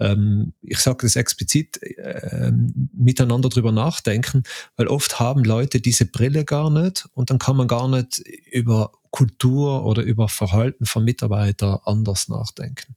Ähm, 0.00 0.52
ich 0.62 0.80
sage 0.80 1.06
das 1.06 1.14
explizit, 1.14 1.80
äh, 1.80 2.50
miteinander 2.92 3.50
drüber 3.50 3.70
nachdenken, 3.70 4.42
weil 4.76 4.88
oft 4.88 5.20
haben 5.20 5.44
Leute 5.44 5.80
diese 5.80 6.06
Brille 6.06 6.44
gar 6.44 6.70
nicht 6.70 7.06
und 7.14 7.30
dann 7.30 7.38
kann 7.38 7.56
man 7.56 7.68
gar 7.68 7.88
nicht 7.88 8.18
über 8.50 8.90
Kultur 9.10 9.84
oder 9.84 10.02
über 10.02 10.28
Verhalten 10.28 10.86
von 10.86 11.04
Mitarbeitern 11.04 11.78
anders 11.84 12.28
nachdenken. 12.28 12.96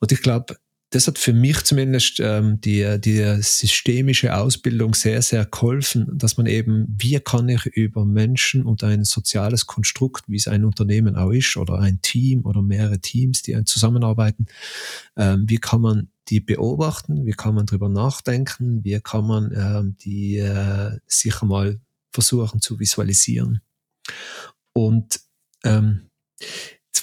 Und 0.00 0.12
ich 0.12 0.20
glaube, 0.20 0.56
das 0.94 1.08
hat 1.08 1.18
für 1.18 1.32
mich 1.32 1.64
zumindest 1.64 2.20
ähm, 2.20 2.60
die, 2.60 3.00
die 3.00 3.42
systemische 3.42 4.36
Ausbildung 4.36 4.94
sehr, 4.94 5.22
sehr 5.22 5.44
geholfen, 5.44 6.06
dass 6.16 6.36
man 6.36 6.46
eben, 6.46 6.86
wie 6.96 7.18
kann 7.18 7.48
ich 7.48 7.66
über 7.66 8.04
Menschen 8.04 8.64
und 8.64 8.84
ein 8.84 9.04
soziales 9.04 9.66
Konstrukt, 9.66 10.24
wie 10.28 10.36
es 10.36 10.46
ein 10.46 10.64
Unternehmen 10.64 11.16
auch 11.16 11.32
ist, 11.32 11.56
oder 11.56 11.80
ein 11.80 12.00
Team 12.00 12.44
oder 12.44 12.62
mehrere 12.62 13.00
Teams, 13.00 13.42
die 13.42 13.60
zusammenarbeiten, 13.64 14.46
ähm, 15.16 15.44
wie 15.48 15.58
kann 15.58 15.80
man 15.80 16.10
die 16.28 16.38
beobachten, 16.38 17.26
wie 17.26 17.32
kann 17.32 17.56
man 17.56 17.66
drüber 17.66 17.88
nachdenken, 17.88 18.84
wie 18.84 19.00
kann 19.00 19.26
man 19.26 19.52
ähm, 19.52 19.96
die 20.00 20.38
äh, 20.38 20.98
sicher 21.08 21.44
mal 21.44 21.80
versuchen 22.12 22.60
zu 22.60 22.78
visualisieren. 22.78 23.60
Und 24.72 25.20
ähm, 25.64 26.08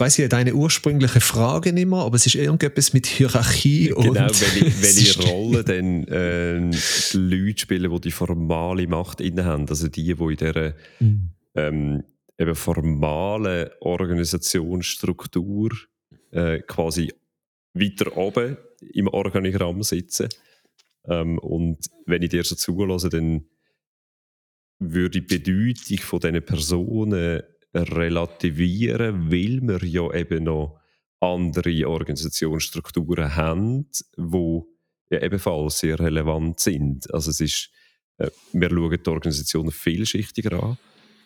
Ich 0.08 0.18
ja 0.18 0.28
deine 0.28 0.54
ursprüngliche 0.54 1.22
Frage 1.22 1.74
nicht 1.74 1.88
mehr, 1.88 2.00
aber 2.00 2.16
es 2.16 2.26
ist 2.26 2.36
irgendetwas 2.36 2.94
mit 2.94 3.06
Hierarchie 3.06 3.88
genau, 3.88 4.00
und... 4.00 4.14
Genau, 4.14 4.28
welche, 4.28 4.84
welche 4.84 5.22
Rolle 5.28 5.64
denn 5.64 6.08
äh, 6.08 6.72
die 7.14 7.18
Leute 7.18 7.60
spielen, 7.60 7.92
die 7.92 8.02
die 8.02 8.12
formale 8.12 8.88
Macht 8.88 9.22
inne 9.22 9.46
haben. 9.46 9.68
Also 9.68 9.88
die, 9.88 10.04
die 10.04 10.12
in 10.12 10.36
dieser 10.36 10.74
mhm. 11.00 11.30
ähm, 11.56 12.04
eben 12.38 12.56
formalen 12.56 13.70
Organisationsstruktur 13.80 15.72
äh, 16.32 16.60
quasi 16.62 17.14
weiter 17.74 18.18
oben 18.18 18.58
im 18.94 19.08
Organigramm 19.08 19.84
sitzen. 19.84 20.30
Ähm, 21.06 21.38
und 21.40 21.86
wenn 22.06 22.22
ich 22.22 22.30
dir 22.30 22.44
so 22.44 22.56
zulasse, 22.56 23.10
dann 23.10 23.46
würde 24.80 25.22
die 25.22 25.40
Bedeutung 25.40 26.00
von 26.00 26.20
diesen 26.20 26.44
Personen 26.44 27.44
relativieren, 27.74 29.32
weil 29.32 29.62
wir 29.62 29.84
ja 29.86 30.14
eben 30.14 30.46
noch 30.46 30.80
andere 31.20 31.88
Organisationsstrukturen 31.88 33.36
haben, 33.36 33.88
die 34.18 34.62
ja 35.12 35.22
ebenfalls 35.22 35.80
sehr 35.80 36.00
relevant 36.00 36.60
sind. 36.60 37.14
Also 37.14 37.32
es 37.32 37.40
ist, 37.40 37.70
äh, 38.18 38.30
wir 38.54 38.70
schauen 38.70 38.98
die 39.06 39.10
Organisationen 39.10 39.72
vielschichtiger 39.72 40.64
an. 40.64 40.78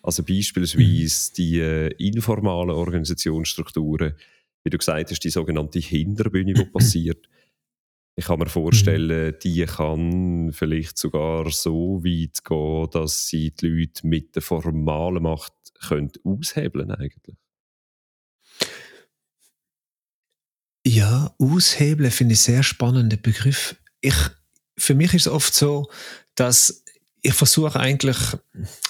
Also 0.03 0.23
beispielsweise 0.23 1.33
die 1.33 1.59
äh, 1.59 1.87
informalen 1.97 2.71
Organisationsstrukturen, 2.71 4.13
wie 4.63 4.69
du 4.69 4.77
gesagt 4.77 5.09
hast, 5.11 5.23
die 5.23 5.29
sogenannte 5.29 5.79
Hinterbühne, 5.79 6.53
die 6.53 6.65
passiert. 6.73 7.27
Ich 8.17 8.25
kann 8.25 8.39
mir 8.39 8.47
vorstellen, 8.47 9.35
die 9.43 9.65
kann 9.65 10.51
vielleicht 10.53 10.97
sogar 10.97 11.51
so 11.51 12.01
weit 12.03 12.45
gehen, 12.45 12.89
dass 12.91 13.27
sie 13.27 13.51
die 13.51 13.67
Leute 13.67 14.07
mit 14.07 14.35
der 14.35 14.41
formalen 14.41 15.23
Macht 15.23 15.53
könnte 15.87 16.19
aushebeln 16.23 16.91
eigentlich? 16.91 17.35
Ja, 20.85 21.33
aushebeln 21.39 22.11
finde 22.11 22.33
ich 22.33 22.41
sehr 22.41 22.63
spannender 22.63 23.17
Begriff. 23.17 23.75
Ich, 24.01 24.15
für 24.77 24.93
mich 24.93 25.13
ist 25.13 25.25
es 25.25 25.31
oft 25.31 25.53
so, 25.53 25.89
dass 26.35 26.83
ich 27.21 27.33
versuche 27.33 27.79
eigentlich, 27.79 28.17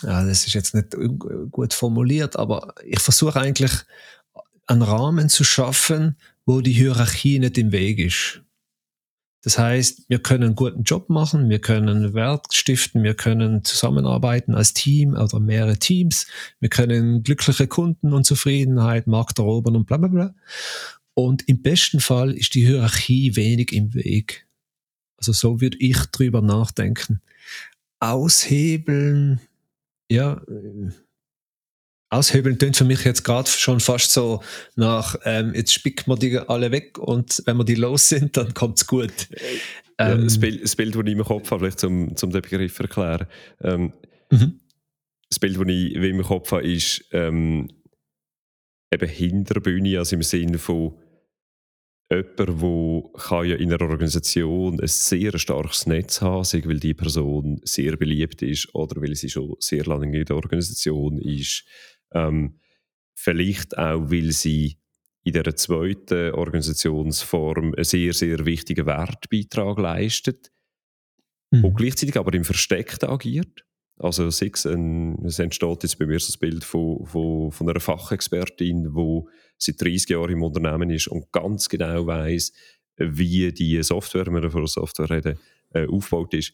ja, 0.01 0.25
das 0.25 0.45
ist 0.45 0.53
jetzt 0.53 0.75
nicht 0.75 0.95
gut 1.51 1.73
formuliert, 1.73 2.35
aber 2.35 2.75
ich 2.83 2.99
versuche 2.99 3.39
eigentlich 3.39 3.71
einen 4.67 4.81
Rahmen 4.81 5.29
zu 5.29 5.45
schaffen, 5.45 6.17
wo 6.45 6.59
die 6.59 6.73
Hierarchie 6.73 7.39
nicht 7.39 7.57
im 7.57 7.71
Weg 7.71 7.99
ist. 7.99 8.41
Das 9.45 9.59
heißt, 9.59 10.09
wir 10.09 10.17
können 10.17 10.43
einen 10.43 10.55
guten 10.55 10.81
Job 10.81 11.07
machen, 11.07 11.49
wir 11.49 11.59
können 11.59 12.15
Wert 12.15 12.51
stiften, 12.51 13.03
wir 13.03 13.13
können 13.13 13.63
zusammenarbeiten 13.63 14.55
als 14.55 14.73
Team 14.73 15.13
oder 15.13 15.39
mehrere 15.39 15.77
Teams, 15.77 16.25
wir 16.59 16.69
können 16.69 17.21
glückliche 17.21 17.67
Kunden 17.67 18.11
und 18.11 18.23
Zufriedenheit, 18.25 19.05
Markt 19.05 19.37
erobern 19.37 19.75
und 19.75 19.85
bla 19.85 19.97
bla 19.97 20.07
bla. 20.07 20.35
Und 21.13 21.47
im 21.47 21.61
besten 21.61 21.99
Fall 21.99 22.33
ist 22.33 22.55
die 22.55 22.65
Hierarchie 22.65 23.35
wenig 23.35 23.71
im 23.71 23.93
Weg. 23.93 24.47
Also 25.17 25.31
so 25.31 25.61
würde 25.61 25.77
ich 25.79 25.97
drüber 26.07 26.41
nachdenken. 26.41 27.21
Aushebeln, 27.99 29.41
ja, 30.09 30.41
Aushebeln 32.09 32.57
klingt 32.57 32.77
für 32.77 32.85
mich 32.85 33.03
jetzt 33.03 33.23
gerade 33.23 33.49
schon 33.49 33.79
fast 33.79 34.11
so 34.11 34.41
nach, 34.75 35.15
ähm, 35.25 35.53
jetzt 35.55 35.73
spicken 35.73 36.11
wir 36.11 36.17
die 36.17 36.37
alle 36.37 36.71
weg 36.71 36.97
und 36.97 37.41
wenn 37.45 37.57
wir 37.57 37.65
die 37.65 37.75
los 37.75 38.09
sind, 38.09 38.37
dann 38.37 38.53
kommt 38.53 38.77
es 38.77 38.87
gut. 38.87 39.27
Ja, 39.99 40.11
ähm, 40.11 40.23
das, 40.23 40.39
Bild, 40.39 40.63
das 40.63 40.75
Bild, 40.75 40.95
das 40.95 41.01
ich 41.05 41.11
im 41.11 41.23
Kopf 41.23 41.51
habe, 41.51 41.61
vielleicht 41.61 41.79
zum, 41.79 42.15
zum 42.15 42.31
den 42.31 42.41
Begriff 42.41 42.79
erklären. 42.79 43.27
Ähm, 43.61 43.93
mhm. 44.29 44.59
Das 45.29 45.39
Bild, 45.39 45.57
das 45.57 45.67
ich 45.67 45.95
im 45.95 46.21
Kopf 46.21 46.51
habe, 46.51 46.67
ist 46.67 47.05
ähm, 47.11 47.69
eben 48.93 49.09
Hinterbühne, 49.09 49.97
also 49.97 50.15
im 50.15 50.21
Sinne 50.21 50.57
von 50.57 50.93
jemand, 52.11 52.37
der 52.37 53.43
ja 53.45 53.55
in 53.55 53.73
einer 53.73 53.81
Organisation 53.81 54.79
ein 54.79 54.87
sehr 54.87 55.37
starkes 55.39 55.87
Netz 55.87 56.21
haben 56.21 56.43
sei 56.43 56.61
weil 56.65 56.79
die 56.79 56.93
Person 56.93 57.59
sehr 57.63 57.97
beliebt 57.97 58.43
ist 58.43 58.73
oder 58.75 59.01
weil 59.01 59.15
sie 59.15 59.29
schon 59.29 59.55
sehr 59.59 59.85
lange 59.85 60.19
in 60.19 60.25
der 60.25 60.35
Organisation 60.35 61.17
ist 61.17 61.65
ähm, 62.15 62.59
vielleicht 63.13 63.77
auch, 63.77 64.09
weil 64.09 64.31
sie 64.31 64.77
in 65.23 65.33
der 65.33 65.55
zweiten 65.55 66.31
Organisationsform 66.31 67.73
einen 67.73 67.83
sehr, 67.83 68.13
sehr 68.13 68.45
wichtigen 68.45 68.85
Wertbeitrag 68.85 69.77
leistet 69.79 70.51
mhm. 71.51 71.65
und 71.65 71.75
gleichzeitig 71.75 72.17
aber 72.17 72.33
im 72.33 72.43
Versteckten 72.43 73.09
agiert. 73.09 73.65
Also 73.97 74.27
es, 74.27 74.41
ein, 74.65 75.23
es 75.25 75.39
entsteht 75.39 75.83
jetzt 75.83 75.97
bei 75.97 76.05
mir 76.05 76.19
so 76.19 76.27
das 76.27 76.37
Bild 76.37 76.63
von, 76.63 77.05
von, 77.05 77.51
von 77.51 77.69
einer 77.69 77.79
Fachexpertin, 77.79 78.93
die 78.93 79.21
seit 79.57 79.81
30 79.81 80.09
Jahren 80.09 80.31
im 80.31 80.43
Unternehmen 80.43 80.89
ist 80.89 81.07
und 81.07 81.31
ganz 81.31 81.69
genau 81.69 82.05
weiß, 82.05 82.51
wie 82.97 83.51
die 83.51 83.81
Software, 83.83 84.25
wenn 84.27 84.43
wir 84.43 84.51
von 84.51 84.67
Software 84.67 85.09
reden, 85.09 85.39
äh, 85.73 85.87
aufgebaut 85.87 86.33
ist. 86.33 86.53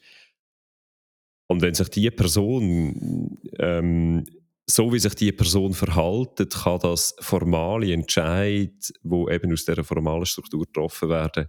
Und 1.48 1.62
wenn 1.62 1.74
sich 1.74 1.90
diese 1.90 2.12
Person 2.12 3.38
ähm, 3.58 4.24
so 4.70 4.94
wie 4.94 5.00
sich 5.00 5.16
die 5.16 5.32
Person 5.32 5.74
verhaltet, 5.74 6.54
kann 6.54 6.80
das 6.80 7.16
formale 7.20 7.94
Entscheid, 7.94 8.94
wo 9.02 9.30
eben 9.30 9.52
aus 9.52 9.66
dieser 9.66 9.84
formalen 9.84 10.26
Struktur 10.26 10.66
getroffen 10.66 11.10
werden, 11.10 11.48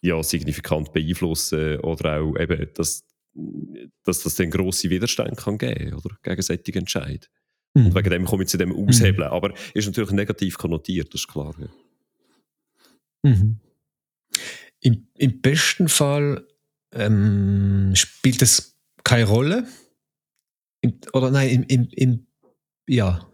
ja 0.00 0.22
signifikant 0.22 0.92
beeinflussen 0.92 1.80
oder 1.80 2.20
auch 2.20 2.36
eben, 2.38 2.68
dass, 2.74 3.04
dass 4.04 4.22
das 4.22 4.34
dann 4.36 4.50
grosse 4.50 4.90
Widerstände 4.90 5.36
kann 5.36 5.58
geben 5.58 5.94
oder 5.94 6.16
gegen 6.22 6.42
solche 6.42 6.74
Entscheid. 6.74 7.28
Mhm. 7.74 7.86
Und 7.86 7.94
wegen 7.94 8.10
dem 8.10 8.24
komme 8.24 8.44
ich 8.44 8.48
zu 8.48 8.58
dem 8.58 8.72
Aushebeln. 8.72 9.28
Mhm. 9.28 9.34
Aber 9.34 9.54
ist 9.74 9.86
natürlich 9.86 10.10
negativ 10.12 10.56
konnotiert, 10.56 11.12
das 11.12 11.22
ist 11.22 11.28
klar. 11.28 11.54
Ja. 11.58 11.68
Mhm. 13.30 13.58
Im, 14.80 15.08
Im 15.14 15.40
besten 15.40 15.88
Fall 15.88 16.46
ähm, 16.92 17.92
spielt 17.94 18.42
es 18.42 18.78
keine 19.02 19.26
Rolle 19.26 19.66
im, 20.80 21.00
oder 21.12 21.30
nein, 21.30 21.48
im, 21.48 21.64
im, 21.64 21.88
im 21.92 22.26
ja, 22.88 23.28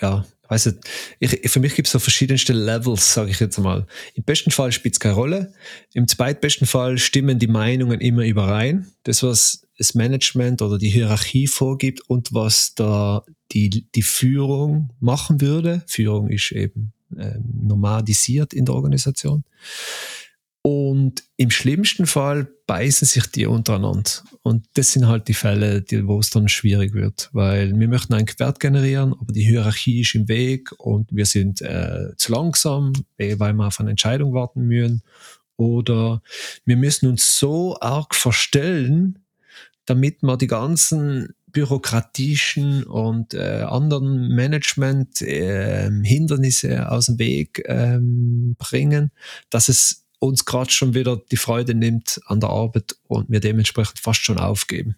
ja, 0.00 0.24
weiß 0.48 0.66
nicht. 0.66 0.78
Ich, 1.18 1.50
für 1.50 1.60
mich 1.60 1.74
gibt 1.74 1.88
es 1.88 1.92
so 1.92 1.98
verschiedenste 1.98 2.52
Levels, 2.52 3.14
sage 3.14 3.30
ich 3.30 3.40
jetzt 3.40 3.58
mal. 3.58 3.86
Im 4.14 4.24
besten 4.24 4.50
Fall 4.50 4.72
spielt 4.72 4.94
es 4.94 5.00
keine 5.00 5.14
Rolle. 5.14 5.52
Im 5.94 6.08
zweitbesten 6.08 6.66
Fall 6.66 6.98
stimmen 6.98 7.38
die 7.38 7.46
Meinungen 7.46 8.00
immer 8.00 8.24
überein. 8.24 8.90
Das, 9.04 9.22
was 9.22 9.66
das 9.78 9.94
Management 9.94 10.60
oder 10.60 10.78
die 10.78 10.90
Hierarchie 10.90 11.46
vorgibt 11.46 12.02
und 12.02 12.34
was 12.34 12.74
da 12.74 13.24
die, 13.52 13.86
die 13.94 14.02
Führung 14.02 14.90
machen 15.00 15.40
würde. 15.40 15.82
Führung 15.86 16.28
ist 16.28 16.52
eben 16.52 16.92
ähm, 17.16 17.44
nomadisiert 17.62 18.52
in 18.52 18.66
der 18.66 18.74
Organisation. 18.74 19.44
Und 20.62 21.24
im 21.36 21.50
schlimmsten 21.50 22.06
Fall 22.06 22.48
beißen 22.66 23.06
sich 23.06 23.26
die 23.28 23.46
untereinander. 23.46 24.10
Und 24.42 24.66
das 24.74 24.92
sind 24.92 25.08
halt 25.08 25.28
die 25.28 25.34
Fälle, 25.34 25.80
die, 25.80 26.06
wo 26.06 26.18
es 26.18 26.28
dann 26.28 26.48
schwierig 26.48 26.92
wird, 26.92 27.30
weil 27.32 27.72
wir 27.78 27.88
möchten 27.88 28.12
einen 28.12 28.28
Wert 28.38 28.60
generieren, 28.60 29.14
aber 29.14 29.32
die 29.32 29.44
Hierarchie 29.44 30.02
ist 30.02 30.14
im 30.14 30.28
Weg 30.28 30.70
und 30.78 31.08
wir 31.12 31.24
sind 31.24 31.62
äh, 31.62 32.14
zu 32.16 32.32
langsam, 32.32 32.92
weil 33.16 33.38
wir 33.38 33.66
auf 33.66 33.80
eine 33.80 33.88
Entscheidung 33.90 34.34
warten 34.34 34.66
müssen. 34.66 35.02
Oder 35.56 36.20
wir 36.64 36.76
müssen 36.76 37.08
uns 37.08 37.38
so 37.38 37.78
arg 37.80 38.14
verstellen, 38.14 39.20
damit 39.86 40.22
wir 40.22 40.36
die 40.36 40.46
ganzen 40.46 41.34
bürokratischen 41.52 42.84
und 42.84 43.34
äh, 43.34 43.64
anderen 43.66 44.28
Management-Hindernisse 44.28 46.68
äh, 46.68 46.78
aus 46.80 47.06
dem 47.06 47.18
Weg 47.18 47.64
ähm, 47.66 48.54
bringen, 48.58 49.10
dass 49.50 49.68
es 49.68 50.04
uns 50.20 50.44
gerade 50.44 50.70
schon 50.70 50.94
wieder 50.94 51.16
die 51.30 51.36
Freude 51.36 51.74
nimmt 51.74 52.20
an 52.26 52.40
der 52.40 52.50
Arbeit 52.50 52.96
und 53.08 53.28
wir 53.30 53.40
dementsprechend 53.40 53.98
fast 53.98 54.20
schon 54.20 54.38
aufgeben. 54.38 54.96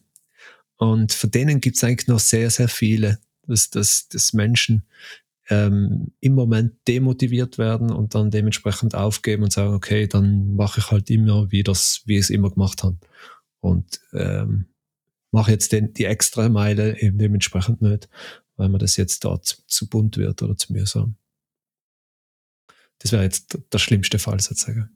Und 0.76 1.12
von 1.12 1.30
denen 1.30 1.60
gibt 1.60 1.76
es 1.76 1.84
eigentlich 1.84 2.08
noch 2.08 2.18
sehr, 2.18 2.50
sehr 2.50 2.68
viele, 2.68 3.18
dass, 3.46 3.70
dass, 3.70 4.08
dass 4.08 4.32
Menschen 4.32 4.84
ähm, 5.48 6.12
im 6.20 6.34
Moment 6.34 6.74
demotiviert 6.88 7.56
werden 7.56 7.90
und 7.90 8.14
dann 8.14 8.30
dementsprechend 8.32 8.94
aufgeben 8.94 9.44
und 9.44 9.52
sagen, 9.52 9.74
okay, 9.74 10.08
dann 10.08 10.56
mache 10.56 10.80
ich 10.80 10.90
halt 10.90 11.08
immer 11.08 11.50
wie 11.52 11.62
das, 11.62 12.02
wie 12.04 12.14
ich 12.14 12.22
es 12.22 12.30
immer 12.30 12.50
gemacht 12.50 12.82
habe. 12.82 12.98
Und 13.60 14.00
ähm, 14.12 14.66
mache 15.30 15.52
jetzt 15.52 15.70
den, 15.70 15.94
die 15.94 16.04
extra 16.04 16.48
Meile 16.48 17.00
eben 17.00 17.18
dementsprechend 17.18 17.80
nicht, 17.80 18.08
weil 18.56 18.68
mir 18.68 18.78
das 18.78 18.96
jetzt 18.96 19.24
da 19.24 19.40
zu, 19.40 19.58
zu 19.66 19.88
bunt 19.88 20.16
wird 20.16 20.42
oder 20.42 20.56
zu 20.56 20.72
mühsam. 20.72 21.14
Das 22.98 23.12
wäre 23.12 23.22
jetzt 23.22 23.58
der 23.72 23.78
schlimmste 23.78 24.18
Fall 24.18 24.40
sozusagen. 24.40 24.90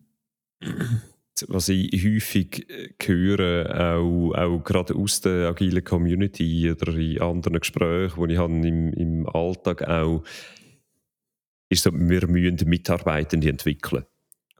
Was 1.48 1.68
ich 1.68 1.92
häufig 2.02 2.68
äh, 2.70 2.94
höre, 3.04 3.98
auch, 3.98 4.32
auch 4.32 4.64
gerade 4.64 4.94
aus 4.94 5.20
der 5.20 5.48
agilen 5.48 5.84
Community 5.84 6.70
oder 6.70 6.94
in 6.94 7.20
anderen 7.20 7.60
Gesprächen, 7.60 8.26
die 8.26 8.32
ich 8.32 8.38
habe 8.38 8.52
im, 8.54 8.92
im 8.94 9.28
Alltag 9.28 9.86
auch, 9.86 10.24
ist 11.68 11.82
so, 11.82 11.90
wir 11.92 12.26
müssen 12.26 12.68
Mitarbeitende 12.68 13.50
entwickeln. 13.50 14.06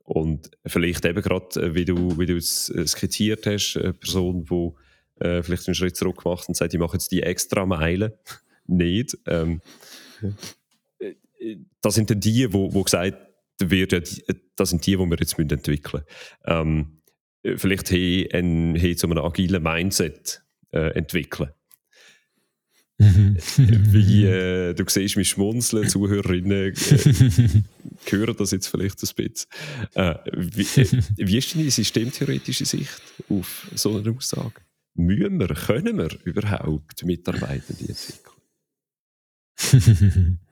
Und 0.04 0.50
vielleicht 0.64 1.04
eben 1.04 1.22
gerade, 1.22 1.60
äh, 1.60 1.74
wie 1.74 1.84
du, 1.84 2.18
wie 2.18 2.26
du 2.26 2.36
es 2.36 2.68
äh, 2.68 2.86
skizziert 2.86 3.46
hast, 3.46 3.76
eine 3.76 3.92
Person, 3.92 4.44
die 4.44 5.24
äh, 5.24 5.42
vielleicht 5.42 5.66
einen 5.66 5.74
Schritt 5.74 5.96
zurück 5.96 6.24
macht 6.24 6.46
und 6.48 6.56
sagt, 6.56 6.74
ich 6.74 6.80
mache 6.80 6.96
jetzt 6.96 7.10
die 7.10 7.22
extra 7.22 7.64
Meile. 7.64 8.18
Nicht. 8.66 9.16
Ähm, 9.26 9.60
das 11.80 11.94
sind 11.94 12.10
dann 12.10 12.20
die, 12.20 12.52
wo, 12.52 12.72
wo 12.72 12.82
gesagt 12.82 13.16
wird, 13.58 13.92
das 14.56 14.70
sind 14.70 14.86
die, 14.86 14.96
die 14.96 14.98
wir 14.98 15.18
jetzt 15.18 15.38
entwickeln 15.38 16.02
müssen. 16.02 16.06
Ähm, 16.44 17.02
vielleicht 17.56 17.88
hier, 17.88 18.28
ein, 18.34 18.74
hier 18.74 18.96
zu 18.96 19.06
einem 19.06 19.18
agilen 19.18 19.62
Mindset 19.62 20.42
äh, 20.72 20.94
entwickeln. 20.94 21.50
Wie 22.98 24.24
äh, 24.24 24.72
du 24.72 24.84
siehst 24.88 25.16
mich 25.18 25.28
schmunzeln, 25.28 25.86
Zuhörerinnen 25.86 26.72
äh, 26.72 26.74
hören 28.10 28.36
das 28.38 28.52
jetzt 28.52 28.68
vielleicht 28.68 29.02
ein 29.02 29.10
bisschen. 29.14 29.50
Äh, 29.94 30.14
wie, 30.32 30.80
äh, 30.80 31.02
wie 31.18 31.36
ist 31.36 31.54
deine 31.54 31.70
systemtheoretische 31.70 32.64
Sicht 32.64 33.02
auf 33.28 33.70
so 33.74 33.98
eine 33.98 34.10
Aussage? 34.10 34.62
Müssen 34.94 35.38
wir, 35.38 35.48
können 35.48 35.98
wir 35.98 36.08
überhaupt 36.24 37.04
Mitarbeitende 37.04 37.84
entwickeln? 37.86 38.32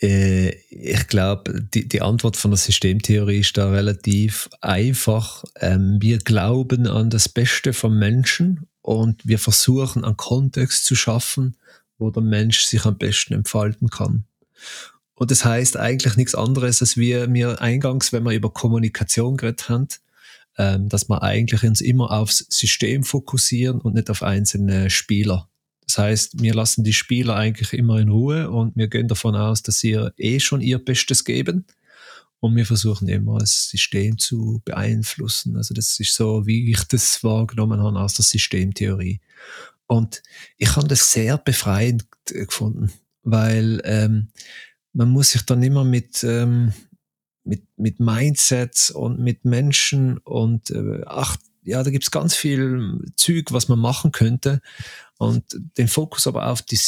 Äh, 0.00 0.50
ich 0.70 1.06
glaube, 1.08 1.66
die, 1.74 1.88
die 1.88 2.02
Antwort 2.02 2.36
von 2.36 2.50
der 2.50 2.58
Systemtheorie 2.58 3.40
ist 3.40 3.56
da 3.56 3.70
relativ 3.70 4.48
einfach. 4.60 5.44
Ähm, 5.56 5.98
wir 6.00 6.18
glauben 6.18 6.86
an 6.86 7.10
das 7.10 7.28
Beste 7.28 7.72
vom 7.72 7.98
Menschen 7.98 8.66
und 8.82 9.26
wir 9.26 9.38
versuchen 9.38 10.04
einen 10.04 10.16
Kontext 10.16 10.84
zu 10.84 10.94
schaffen, 10.94 11.56
wo 11.98 12.10
der 12.10 12.22
Mensch 12.22 12.60
sich 12.60 12.84
am 12.84 12.96
besten 12.96 13.34
entfalten 13.34 13.88
kann. 13.88 14.24
Und 15.14 15.32
das 15.32 15.44
heißt 15.44 15.76
eigentlich 15.76 16.16
nichts 16.16 16.36
anderes, 16.36 16.80
als 16.80 16.96
wir 16.96 17.26
mir 17.26 17.60
eingangs, 17.60 18.12
wenn 18.12 18.22
wir 18.22 18.32
über 18.32 18.52
Kommunikation 18.52 19.36
geredet 19.36 19.68
haben, 19.68 19.88
ähm, 20.56 20.88
dass 20.88 21.08
wir 21.08 21.22
eigentlich 21.22 21.64
uns 21.64 21.80
immer 21.80 22.12
aufs 22.12 22.46
System 22.48 23.02
fokussieren 23.02 23.80
und 23.80 23.94
nicht 23.94 24.10
auf 24.10 24.22
einzelne 24.22 24.90
Spieler. 24.90 25.48
Das 25.88 25.96
heißt, 25.96 26.42
wir 26.42 26.54
lassen 26.54 26.84
die 26.84 26.92
Spieler 26.92 27.34
eigentlich 27.34 27.72
immer 27.72 27.98
in 27.98 28.10
Ruhe 28.10 28.50
und 28.50 28.76
wir 28.76 28.88
gehen 28.88 29.08
davon 29.08 29.34
aus, 29.34 29.62
dass 29.62 29.78
sie 29.78 29.92
eh 30.18 30.38
schon 30.38 30.60
ihr 30.60 30.78
Bestes 30.84 31.24
geben. 31.24 31.64
Und 32.40 32.54
wir 32.56 32.66
versuchen 32.66 33.08
immer, 33.08 33.38
das 33.38 33.70
System 33.70 34.18
zu 34.18 34.60
beeinflussen. 34.66 35.56
Also 35.56 35.72
das 35.72 35.98
ist 35.98 36.14
so, 36.14 36.46
wie 36.46 36.70
ich 36.70 36.84
das 36.84 37.24
wahrgenommen 37.24 37.80
habe 37.80 37.98
aus 37.98 38.14
der 38.14 38.24
Systemtheorie. 38.24 39.20
Und 39.86 40.22
ich 40.58 40.76
habe 40.76 40.86
das 40.86 41.10
sehr 41.10 41.38
befreiend 41.38 42.04
gefunden, 42.26 42.92
weil 43.22 43.80
ähm, 43.84 44.28
man 44.92 45.08
muss 45.08 45.30
sich 45.30 45.42
dann 45.42 45.62
immer 45.62 45.84
mit, 45.84 46.22
ähm, 46.22 46.74
mit, 47.44 47.64
mit 47.78 47.98
Mindsets 47.98 48.90
und 48.90 49.20
mit 49.20 49.46
Menschen 49.46 50.18
und 50.18 50.70
äh, 50.70 51.00
ach, 51.06 51.38
ja, 51.68 51.82
da 51.82 51.90
gibt's 51.90 52.10
ganz 52.10 52.34
viel 52.34 53.04
Züg, 53.16 53.52
was 53.52 53.68
man 53.68 53.78
machen 53.78 54.12
könnte. 54.12 54.60
Und 55.18 55.44
den 55.76 55.88
Fokus 55.88 56.26
aber 56.26 56.48
auf, 56.48 56.62
die, 56.62 56.78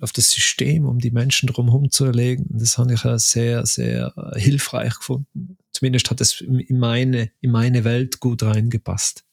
auf 0.00 0.12
das 0.12 0.30
System, 0.30 0.86
um 0.86 0.98
die 0.98 1.12
Menschen 1.12 1.46
drumherum 1.46 1.90
zu 1.90 2.04
erlegen, 2.04 2.46
das 2.50 2.78
habe 2.78 2.94
ich 2.94 3.04
ja 3.04 3.18
sehr, 3.18 3.64
sehr 3.64 4.12
hilfreich 4.34 4.96
gefunden. 4.96 5.56
Zumindest 5.72 6.10
hat 6.10 6.20
es 6.20 6.40
in 6.40 6.78
meine, 6.78 7.30
in 7.40 7.52
meine 7.52 7.84
Welt 7.84 8.20
gut 8.20 8.42
reingepasst. 8.42 9.24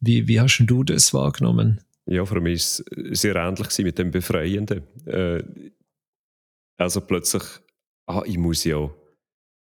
Wie, 0.00 0.26
wie 0.26 0.40
hast 0.40 0.58
du 0.58 0.82
das 0.82 1.12
wahrgenommen? 1.12 1.80
Ja, 2.06 2.24
für 2.24 2.40
mich 2.40 2.80
war 2.80 3.10
es 3.10 3.20
sehr 3.20 3.36
ähnlich 3.36 3.78
mit 3.78 3.98
dem 3.98 4.10
Befreienden. 4.10 4.82
Äh, 5.06 5.42
also 6.76 7.00
plötzlich, 7.02 7.42
ah, 8.06 8.22
ich 8.24 8.38
muss 8.38 8.64
ja 8.64 8.90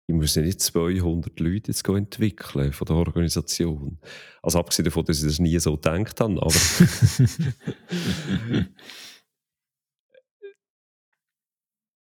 ich 0.09 0.15
muss 0.15 0.37
ja 0.37 0.43
nicht 0.43 0.61
200 0.61 1.41
Leute 1.41 1.73
jetzt 1.73 1.89
entwickeln 1.89 2.73
von 2.73 2.87
der 2.87 2.95
Organisation. 2.97 3.99
Also 4.41 4.61
abgesehen 4.61 4.85
davon, 4.85 5.05
dass 5.05 5.19
ich 5.19 5.25
das 5.25 5.41
nie 5.41 5.59
so 5.59 5.75
gedacht 5.75 6.21
habe, 6.21 6.41
aber 6.41 6.55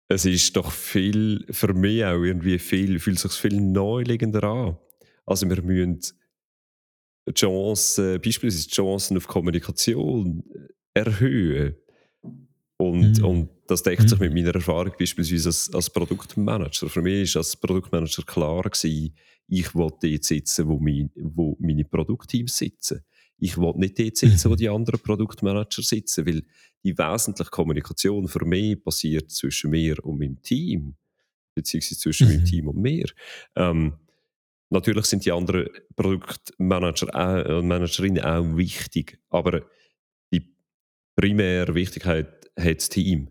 es 0.09 0.25
ist 0.25 0.57
doch 0.57 0.73
viel, 0.73 1.45
für 1.51 1.75
mich 1.75 2.03
auch 2.05 2.23
irgendwie 2.23 2.59
viel, 2.59 2.99
fühlt 2.99 3.19
sich 3.19 3.33
viel 3.33 3.61
neuliegender 3.61 4.43
an. 4.45 4.79
Also 5.27 5.47
wir 5.51 5.61
müssen 5.63 6.01
Chancen, 7.31 8.23
beispielsweise 8.23 8.69
Chancen 8.69 9.19
auf 9.19 9.29
Kommunikation 9.29 10.43
erhöhen. 10.95 11.77
Und, 12.79 13.19
mhm. 13.19 13.25
und 13.25 13.51
das 13.73 13.83
deckt 13.83 14.09
sich 14.09 14.19
mhm. 14.19 14.27
mit 14.27 14.35
meiner 14.35 14.55
Erfahrung 14.55 14.93
beispielsweise 14.99 15.49
als, 15.49 15.73
als 15.73 15.91
Produktmanager. 15.91 16.89
Für 16.89 17.01
mich 17.01 17.35
war 17.35 17.41
als 17.41 17.57
Produktmanager 17.57 18.23
klar, 18.23 18.63
gewesen, 18.63 19.15
ich 19.49 19.75
will 19.75 19.91
dort 20.01 20.25
sitzen, 20.25 20.69
wo, 20.69 20.79
mein, 20.79 21.11
wo 21.17 21.57
meine 21.59 21.85
Produktteams 21.85 22.57
sitzen. 22.57 23.03
Ich 23.39 23.57
will 23.57 23.73
nicht 23.77 23.99
dort 23.99 24.17
sitzen, 24.17 24.51
wo 24.51 24.53
mhm. 24.53 24.59
die 24.59 24.69
anderen 24.69 25.01
Produktmanager 25.01 25.83
sitzen, 25.83 26.27
weil 26.27 26.43
die 26.85 26.97
wesentliche 26.97 27.51
Kommunikation 27.51 28.29
für 28.29 28.45
mich 28.45 28.83
passiert 28.83 29.31
zwischen 29.31 29.71
mir 29.71 30.05
und 30.05 30.19
meinem 30.19 30.41
Team, 30.43 30.95
beziehungsweise 31.55 31.99
zwischen 31.99 32.29
mhm. 32.29 32.35
meinem 32.35 32.45
Team 32.45 32.69
und 32.69 32.77
mir. 32.77 33.07
Ähm, 33.57 33.95
natürlich 34.71 35.07
sind 35.07 35.25
die 35.25 35.33
anderen 35.33 35.69
Produktmanager 35.97 37.59
und 37.59 37.69
Managerinnen 37.69 38.23
auch 38.23 38.57
wichtig, 38.57 39.19
aber 39.31 39.63
die 40.33 40.55
primäre 41.17 41.75
Wichtigkeit 41.75 42.51
hat 42.59 42.77
das 42.77 42.89
Team. 42.91 43.29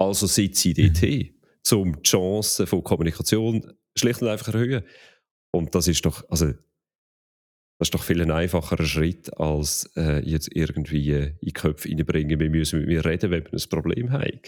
Also 0.00 0.26
sitze 0.26 0.70
ich 0.70 0.74
dort 0.76 1.02
mhm. 1.02 1.78
um 1.78 1.96
die 1.96 2.02
Chancen 2.02 2.66
von 2.66 2.82
Kommunikation 2.82 3.72
schlicht 3.94 4.22
und 4.22 4.28
einfach 4.28 4.48
erhöhen. 4.48 4.82
Und 5.52 5.74
das 5.74 5.88
ist 5.88 6.06
doch, 6.06 6.24
also, 6.30 6.46
das 6.46 7.88
ist 7.88 7.94
doch 7.94 8.02
viel 8.02 8.22
ein 8.22 8.30
einfacherer 8.30 8.86
Schritt, 8.86 9.38
als 9.38 9.90
äh, 9.96 10.20
jetzt 10.26 10.48
irgendwie 10.54 11.12
in 11.12 11.38
die 11.42 11.52
Köpfe 11.52 11.88
reinbringen, 11.88 12.40
wir 12.40 12.48
müssen 12.48 12.80
mit 12.80 12.88
mir 12.88 13.04
reden, 13.04 13.30
wenn 13.30 13.44
wir 13.44 13.52
ein 13.52 13.68
Problem 13.68 14.10
haben. 14.10 14.40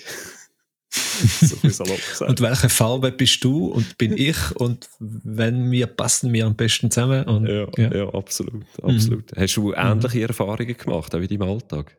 so 0.92 2.26
und 2.26 2.40
welche 2.40 2.68
Farbe 2.68 3.12
bist 3.12 3.42
du 3.44 3.66
und 3.66 3.96
bin 3.96 4.16
ich 4.16 4.36
und 4.56 4.90
wenn 4.98 5.70
wir 5.70 5.86
passen 5.86 6.32
wir 6.32 6.44
am 6.44 6.54
besten 6.54 6.90
zusammen 6.90 7.24
und, 7.24 7.46
ja, 7.46 7.66
ja. 7.78 7.94
ja 7.94 8.08
absolut, 8.14 8.66
absolut. 8.82 9.32
Mhm. 9.32 9.40
Hast 9.40 9.56
du 9.56 9.72
ähnliche 9.72 10.18
mhm. 10.18 10.24
Erfahrungen 10.24 10.76
gemacht, 10.76 11.14
auch 11.14 11.20
in 11.20 11.28
deinem 11.28 11.42
Alltag? 11.42 11.98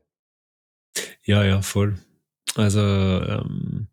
Ja, 1.24 1.44
ja, 1.44 1.62
voll. 1.64 1.98
Also 2.56 2.82
ähm, 2.82 3.88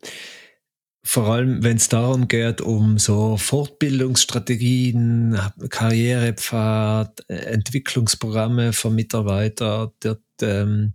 vor 1.03 1.29
allem, 1.29 1.63
wenn 1.63 1.79
es 1.79 1.89
darum 1.89 2.29
geht, 2.29 2.61
um 2.61 2.99
so 2.99 3.37
Fortbildungsstrategien, 3.37 5.39
Karrierepfad, 5.71 7.25
äh, 7.29 7.35
Entwicklungsprogramme 7.35 8.73
für 8.73 8.91
Mitarbeiter, 8.91 9.93
dort, 10.01 10.21
ähm, 10.43 10.93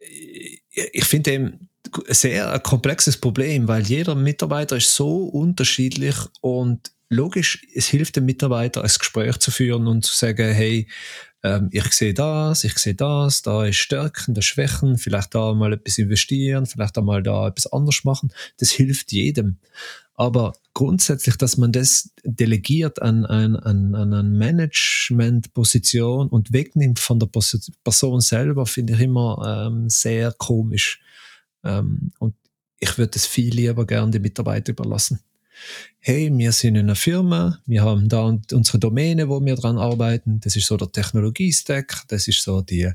ich 0.00 1.04
finde 1.04 1.32
eben 1.32 1.68
sehr 2.08 2.52
ein 2.52 2.62
komplexes 2.62 3.16
Problem, 3.16 3.66
weil 3.66 3.82
jeder 3.82 4.14
Mitarbeiter 4.14 4.76
ist 4.76 4.94
so 4.94 5.24
unterschiedlich 5.24 6.14
und 6.40 6.92
logisch, 7.08 7.66
es 7.74 7.86
hilft 7.86 8.16
dem 8.16 8.26
Mitarbeiter, 8.26 8.82
ein 8.82 8.90
Gespräch 8.98 9.38
zu 9.38 9.50
führen 9.50 9.86
und 9.86 10.04
zu 10.04 10.16
sagen, 10.16 10.52
hey, 10.52 10.86
ähm, 11.42 11.68
ich 11.72 11.92
sehe 11.92 12.14
das, 12.14 12.64
ich 12.64 12.78
sehe 12.78 12.94
das, 12.94 13.42
da 13.42 13.64
ist 13.64 13.76
Stärken, 13.76 14.34
da 14.34 14.42
Schwächen, 14.42 14.98
vielleicht 14.98 15.34
da 15.34 15.54
mal 15.54 15.72
etwas 15.72 15.98
investieren, 15.98 16.66
vielleicht 16.66 16.98
einmal 16.98 17.22
da 17.22 17.48
etwas 17.48 17.72
anders 17.72 18.04
machen. 18.04 18.32
Das 18.58 18.70
hilft 18.70 19.12
jedem. 19.12 19.58
Aber 20.14 20.52
grundsätzlich, 20.74 21.36
dass 21.36 21.56
man 21.56 21.70
das 21.70 22.10
delegiert 22.24 23.00
an, 23.00 23.24
an, 23.24 23.54
an, 23.54 23.94
an 23.94 24.12
eine 24.12 24.28
Management-Position 24.28 26.28
und 26.28 26.52
wegnimmt 26.52 26.98
von 26.98 27.20
der 27.20 27.28
Person 27.84 28.20
selber, 28.20 28.66
finde 28.66 28.94
ich 28.94 29.00
immer 29.00 29.68
ähm, 29.68 29.88
sehr 29.88 30.32
komisch. 30.32 31.00
Ähm, 31.62 32.10
und 32.18 32.34
ich 32.80 32.98
würde 32.98 33.12
es 33.14 33.26
viel 33.26 33.54
lieber 33.54 33.86
gerne 33.86 34.10
die 34.10 34.18
Mitarbeiter 34.18 34.72
überlassen 34.72 35.20
hey, 36.00 36.30
wir 36.32 36.52
sind 36.52 36.76
in 36.76 36.86
einer 36.86 36.94
Firma, 36.94 37.60
wir 37.66 37.82
haben 37.82 38.08
da 38.08 38.24
unsere 38.52 38.78
Domäne, 38.78 39.28
wo 39.28 39.44
wir 39.44 39.56
dran 39.56 39.78
arbeiten, 39.78 40.40
das 40.40 40.56
ist 40.56 40.66
so 40.66 40.76
der 40.76 40.90
Technologie-Stack, 40.90 42.04
das 42.08 42.28
ist 42.28 42.42
so 42.42 42.62
die 42.62 42.90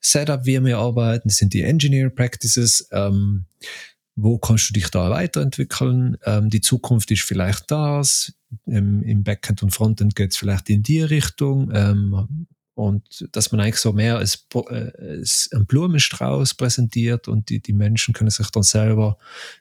Setup, 0.00 0.46
wie 0.46 0.62
wir 0.64 0.78
arbeiten, 0.78 1.28
das 1.28 1.38
sind 1.38 1.52
die 1.52 1.62
Engineer 1.62 2.10
Practices, 2.10 2.88
ähm, 2.92 3.46
wo 4.14 4.38
kannst 4.38 4.70
du 4.70 4.74
dich 4.74 4.88
da 4.90 5.10
weiterentwickeln, 5.10 6.16
ähm, 6.24 6.48
die 6.48 6.60
Zukunft 6.62 7.10
ist 7.10 7.24
vielleicht 7.24 7.70
das, 7.70 8.32
ähm, 8.66 9.02
im 9.02 9.24
Backend 9.24 9.62
und 9.62 9.70
Frontend 9.74 10.14
geht 10.14 10.30
es 10.30 10.36
vielleicht 10.36 10.70
in 10.70 10.82
die 10.82 11.02
Richtung, 11.02 11.70
ähm, 11.74 12.46
Und 12.78 13.26
dass 13.32 13.52
man 13.52 13.60
eigentlich 13.62 13.80
so 13.80 13.94
mehr 13.94 14.18
als, 14.18 14.46
äh, 14.54 14.90
als 14.98 15.48
einen 15.50 15.64
Blumenstrauß 15.64 16.54
präsentiert 16.54 17.26
und 17.26 17.48
die, 17.48 17.60
die 17.60 17.72
Menschen 17.72 18.12
können 18.12 18.28
sich 18.28 18.50
dann 18.50 18.64
selber 18.64 19.16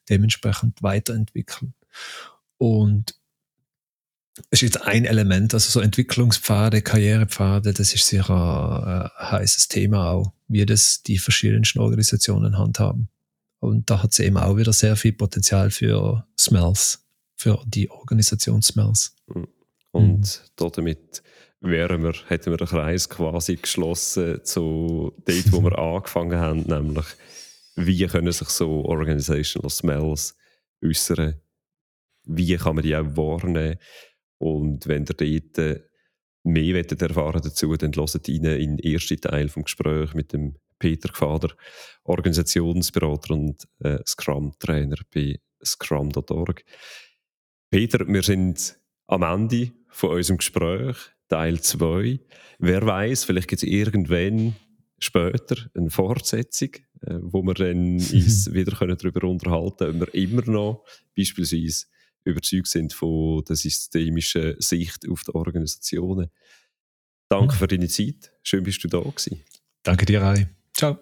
dementsprechend 0.09 0.83
weiterentwickeln. 0.83 1.73
Und 2.57 3.15
es 4.51 4.61
ist 4.61 4.73
jetzt 4.73 4.81
ein 4.81 5.05
Element, 5.05 5.53
also 5.53 5.69
so 5.69 5.79
Entwicklungspfade, 5.79 6.81
Karrierepfade, 6.81 7.73
das 7.73 7.93
ist 7.93 8.05
sicher 8.05 9.11
ein, 9.17 9.31
heißes 9.31 9.69
Thema 9.69 10.11
auch, 10.11 10.33
wie 10.47 10.65
das 10.65 11.03
die 11.03 11.17
verschiedensten 11.17 11.79
Organisationen 11.79 12.57
handhaben. 12.57 13.09
Und 13.59 13.89
da 13.89 14.03
hat 14.03 14.11
es 14.11 14.19
eben 14.19 14.37
auch 14.37 14.57
wieder 14.57 14.73
sehr 14.73 14.95
viel 14.95 15.13
Potenzial 15.13 15.71
für 15.71 16.27
Smells, 16.37 17.05
für 17.35 17.61
die 17.65 17.89
Organisation 17.89 18.61
Smells. 18.61 19.15
Mhm. 19.27 19.47
Und 19.91 20.41
mhm. 20.59 20.71
damit 20.73 21.23
wären 21.61 22.03
wir, 22.03 22.13
hätten 22.27 22.51
wir 22.51 22.57
den 22.57 22.67
Kreis 22.67 23.09
quasi 23.09 23.55
geschlossen 23.55 24.43
zu 24.43 25.13
dort, 25.25 25.51
wo 25.51 25.61
wir 25.63 25.79
angefangen 25.79 26.39
haben, 26.39 26.61
nämlich 26.61 27.05
wie 27.75 28.05
können 28.07 28.31
sich 28.31 28.49
so 28.49 28.85
Organizational 28.85 29.69
Smells 29.69 30.35
äußern, 30.83 31.35
wie 32.25 32.55
kann 32.57 32.75
man 32.75 32.83
die 32.83 32.95
auch 32.95 33.17
wahrnehmen 33.17 33.77
und 34.37 34.87
wenn 34.87 35.05
ihr 35.05 35.49
dort 35.53 35.81
mehr 36.43 36.75
wollt 36.75 37.01
erfahren 37.01 37.41
dazu, 37.43 37.75
dann 37.75 37.93
hört 37.93 38.15
rein 38.15 38.43
in 38.43 38.77
den 38.77 38.79
ersten 38.79 39.19
Teil 39.19 39.49
vom 39.49 39.63
Gespräch 39.63 40.13
mit 40.13 40.33
dem 40.33 40.55
Peter 40.77 41.09
Gfader, 41.09 41.55
Organisationsberater 42.03 43.33
und 43.33 43.63
äh, 43.79 43.99
Scrum-Trainer 44.05 44.97
bei 45.13 45.39
scrum.org. 45.63 46.63
Peter, 47.71 48.07
wir 48.07 48.21
sind 48.21 48.77
am 49.07 49.23
Ende 49.23 49.71
von 49.89 50.11
unserem 50.11 50.37
Gespräch, 50.37 50.97
Teil 51.29 51.59
2. 51.59 52.19
Wer 52.59 52.85
weiß, 52.85 53.23
vielleicht 53.23 53.47
gibt 53.47 53.63
es 53.63 53.69
irgendwann 53.69 54.55
später 54.99 55.69
eine 55.73 55.89
Fortsetzung, 55.89 56.69
äh, 57.01 57.17
wo 57.21 57.41
wir 57.41 57.53
dann 57.53 57.93
uns 57.95 58.53
wieder 58.53 58.95
darüber 58.95 59.27
unterhalten 59.27 59.77
können, 59.77 60.01
ob 60.03 60.13
wir 60.13 60.21
immer 60.21 60.43
noch 60.43 60.85
beispielsweise 61.17 61.85
überzeugt 62.25 62.67
sind 62.67 62.93
von 62.93 63.43
der 63.45 63.55
systemischen 63.55 64.55
Sicht 64.59 65.07
auf 65.09 65.23
die 65.23 65.33
Organisationen. 65.33 66.29
Danke 67.29 67.55
für 67.55 67.67
deine 67.67 67.87
Zeit. 67.87 68.31
Schön, 68.43 68.63
bist 68.63 68.83
du 68.83 68.87
da 68.87 68.99
gewesen. 68.99 69.41
Danke 69.83 70.05
dir, 70.05 70.21
Rai. 70.21 70.47
Ciao. 70.73 70.99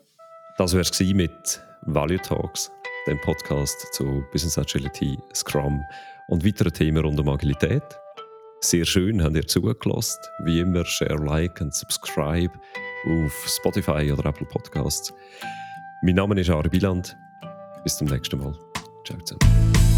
Das 0.58 0.74
war 0.74 0.82
es 0.82 1.00
mit 1.00 1.62
Value 1.88 2.20
Talks, 2.20 2.72
dem 3.08 3.20
Podcast 3.22 3.94
zu 3.94 4.24
Business 4.32 4.58
Agility, 4.58 5.18
Scrum 5.34 5.82
und 6.28 6.46
weiteren 6.46 6.72
Themen 6.72 7.04
rund 7.04 7.20
um 7.20 7.30
Agilität. 7.30 7.84
Sehr 8.62 8.86
schön, 8.86 9.22
habt 9.22 9.36
ihr 9.36 9.46
zugelassen. 9.46 10.20
Wie 10.46 10.60
immer, 10.60 10.86
share, 10.86 11.18
like 11.18 11.60
und 11.60 11.74
subscribe 11.74 12.54
auf 13.06 13.46
Spotify 13.48 14.12
oder 14.12 14.26
Apple 14.30 14.48
Podcasts. 14.48 15.14
Mein 16.04 16.16
Name 16.16 16.40
ist 16.40 16.50
Ari 16.50 16.70
Biland. 16.70 17.18
Bis 17.84 17.98
zum 17.98 18.08
nächsten 18.08 18.40
Mal. 18.40 18.58
Ciao 19.06 19.20
zusammen. 19.20 19.93